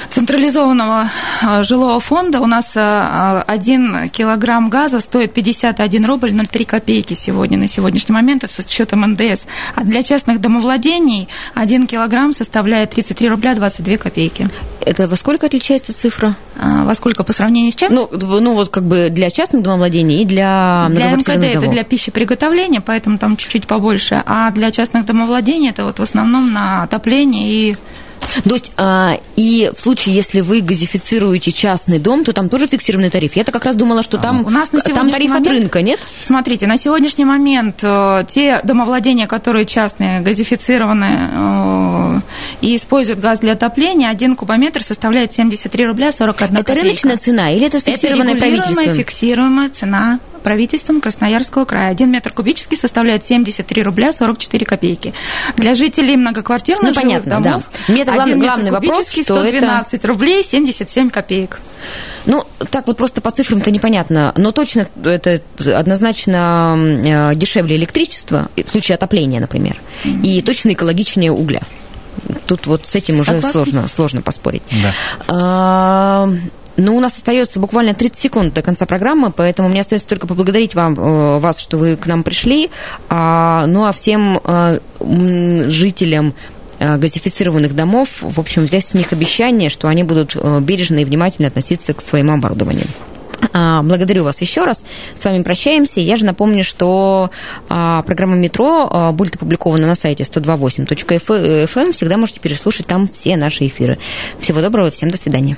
централизованного 0.09 1.09
а, 1.41 1.63
жилого 1.63 1.99
фонда 1.99 2.39
у 2.39 2.45
нас 2.45 2.73
а, 2.75 3.43
один 3.47 4.09
килограмм 4.09 4.69
газа 4.69 4.99
стоит 4.99 5.33
51 5.33 6.05
рубль 6.05 6.31
03 6.31 6.65
копейки 6.65 7.13
сегодня, 7.13 7.57
на 7.57 7.67
сегодняшний 7.67 8.13
момент, 8.13 8.43
с 8.43 8.59
учетом 8.59 9.01
НДС. 9.01 9.45
А 9.75 9.83
для 9.83 10.03
частных 10.03 10.41
домовладений 10.41 11.27
один 11.53 11.87
килограмм 11.87 12.31
составляет 12.31 12.91
33 12.91 13.29
рубля 13.29 13.55
22 13.55 13.97
копейки. 13.97 14.49
Это 14.81 15.07
во 15.07 15.15
сколько 15.15 15.47
отличается 15.47 15.93
цифра? 15.93 16.35
А, 16.59 16.85
во 16.85 16.95
сколько 16.95 17.23
по 17.23 17.33
сравнению 17.33 17.71
с 17.71 17.75
чем? 17.75 17.93
Ну, 17.93 18.09
ну 18.11 18.53
вот 18.53 18.69
как 18.69 18.83
бы 18.83 19.09
для 19.09 19.29
частных 19.29 19.63
домовладений 19.63 20.21
и 20.21 20.25
для 20.25 20.87
Для 20.89 21.07
МКД 21.07 21.13
многоквартирных 21.13 21.51
это 21.51 21.59
домов. 21.59 21.73
для 21.73 21.83
пищеприготовления, 21.83 22.81
поэтому 22.81 23.17
там 23.17 23.37
чуть-чуть 23.37 23.67
побольше. 23.67 24.23
А 24.25 24.49
для 24.51 24.71
частных 24.71 25.05
домовладений 25.05 25.69
это 25.69 25.83
вот 25.83 25.99
в 25.99 26.01
основном 26.01 26.53
на 26.53 26.83
отопление 26.83 27.51
и 27.51 27.77
То 28.47 28.53
есть, 28.55 28.71
а, 28.77 29.19
и 29.35 29.71
в 29.75 29.79
случае, 29.81 30.15
если 30.15 30.41
вы 30.41 30.61
газифицируете 30.61 31.51
частный 31.51 31.99
дом, 31.99 32.23
то 32.23 32.33
там 32.33 32.49
тоже 32.49 32.67
фиксированный 32.67 33.09
тариф. 33.09 33.35
Я-то 33.35 33.51
как 33.51 33.65
раз 33.65 33.75
думала, 33.75 34.03
что 34.03 34.17
там, 34.17 34.45
У 34.45 34.49
нас 34.49 34.71
на 34.71 34.79
там 34.79 35.09
тариф 35.09 35.29
момент- 35.29 35.47
от 35.47 35.53
рынка, 35.53 35.81
нет? 35.81 35.99
Смотрите, 36.19 36.67
на 36.67 36.77
сегодняшний 36.77 37.25
момент 37.25 37.79
э, 37.81 38.23
те 38.27 38.59
домовладения, 38.63 39.27
которые 39.27 39.65
частные, 39.65 40.21
газифицированные 40.21 41.29
э, 41.31 42.21
и 42.61 42.75
используют 42.75 43.19
газ 43.19 43.39
для 43.39 43.53
отопления, 43.53 44.09
один 44.09 44.35
кубометр 44.35 44.83
составляет 44.83 45.33
73 45.33 45.85
рубля 45.85 46.11
41 46.11 46.55
Это 46.57 46.63
копейка. 46.63 46.81
рыночная 46.83 47.17
цена 47.17 47.51
или 47.51 47.67
это 47.67 47.79
фиксированная 47.79 48.33
это 48.35 48.39
правительством? 48.39 48.95
фиксируемая 48.95 49.69
цена 49.69 50.19
правительством 50.47 51.01
Красноярского 51.01 51.65
края. 51.65 51.89
Один 51.89 52.09
метр 52.09 52.31
кубический 52.31 52.77
составляет 52.77 53.25
73 53.25 53.83
рубля 53.83 54.13
44 54.13 54.65
копейки. 54.65 55.13
Для 55.57 55.75
жителей 55.75 56.15
многоквартирных 56.15 56.83
Ну, 56.83 56.93
жилых 56.93 57.03
понятно, 57.23 57.41
домов 57.41 57.63
да. 57.87 57.93
Мне 57.93 58.03
это 58.03 58.13
главный- 58.13 58.31
один 58.31 58.41
метр 58.43 58.53
главный 58.53 58.71
вопрос, 58.71 58.95
кубический 58.95 59.23
что 59.23 59.33
это- 59.43 59.47
112 59.49 60.05
рублей 60.05 60.43
77 60.43 61.09
копеек. 61.09 61.59
Ну, 62.25 62.45
так 62.71 62.87
вот 62.87 62.95
просто 62.95 63.19
по 63.19 63.29
цифрам-то 63.31 63.71
непонятно, 63.71 64.31
но 64.37 64.51
точно 64.53 64.87
это 65.03 65.41
однозначно 65.75 66.77
э, 66.77 67.35
дешевле 67.35 67.75
электричества, 67.75 68.47
в 68.55 68.69
случае 68.69 68.95
отопления, 68.95 69.41
например, 69.41 69.75
и 70.05 70.41
точно 70.41 70.71
экологичнее 70.71 71.33
угля. 71.33 71.61
Тут 72.45 72.67
вот 72.67 72.85
с 72.87 72.95
этим 72.95 73.15
уже 73.19 73.25
Согласна. 73.33 73.51
сложно, 73.51 73.87
сложно 73.89 74.21
поспорить. 74.21 74.63
Да. 74.81 74.93
А, 75.27 76.29
Ну, 76.77 76.95
у 76.95 76.99
нас 76.99 77.17
остается 77.17 77.59
буквально 77.59 77.95
30 77.95 78.17
секунд 78.17 78.53
до 78.53 78.61
конца 78.61 78.85
программы, 78.85 79.31
поэтому 79.31 79.67
мне 79.67 79.81
остается 79.81 80.07
только 80.07 80.27
поблагодарить 80.27 80.75
вам, 80.75 80.93
э, 80.93 81.39
вас, 81.39 81.59
что 81.59 81.77
вы 81.77 81.97
к 81.97 82.05
нам 82.05 82.23
пришли. 82.23 82.69
А, 83.09 83.65
Ну, 83.65 83.85
а 83.85 83.91
всем 83.91 84.39
э, 84.43 84.79
жителям 85.69 86.35
э, 86.77 86.97
газифицированных 86.97 87.75
домов, 87.75 88.09
в 88.21 88.39
общем, 88.39 88.65
взять 88.65 88.85
с 88.85 88.93
них 88.93 89.11
обещание, 89.11 89.69
что 89.69 89.87
они 89.87 90.03
будут 90.03 90.35
бережно 90.61 90.99
и 90.99 91.05
внимательно 91.05 91.47
относиться 91.47 91.95
к 91.95 92.01
своему 92.01 92.33
оборудованию. 92.33 92.85
А, 93.53 93.81
Благодарю 93.81 94.23
вас 94.23 94.39
еще 94.41 94.63
раз. 94.63 94.85
С 95.15 95.25
вами 95.25 95.41
прощаемся. 95.41 95.99
Я 95.99 96.15
же 96.15 96.25
напомню, 96.25 96.63
что 96.63 97.31
а, 97.69 98.03
программа 98.03 98.35
«Метро» 98.35 99.11
будет 99.13 99.35
опубликована 99.35 99.87
на 99.87 99.95
сайте 99.95 100.23
128.fm. 100.23 101.91
Всегда 101.91 102.17
можете 102.17 102.39
переслушать 102.39 102.85
там 102.85 103.07
все 103.07 103.35
наши 103.35 103.65
эфиры. 103.65 103.97
Всего 104.39 104.61
доброго, 104.61 104.91
всем 104.91 105.09
до 105.09 105.17
свидания. 105.17 105.57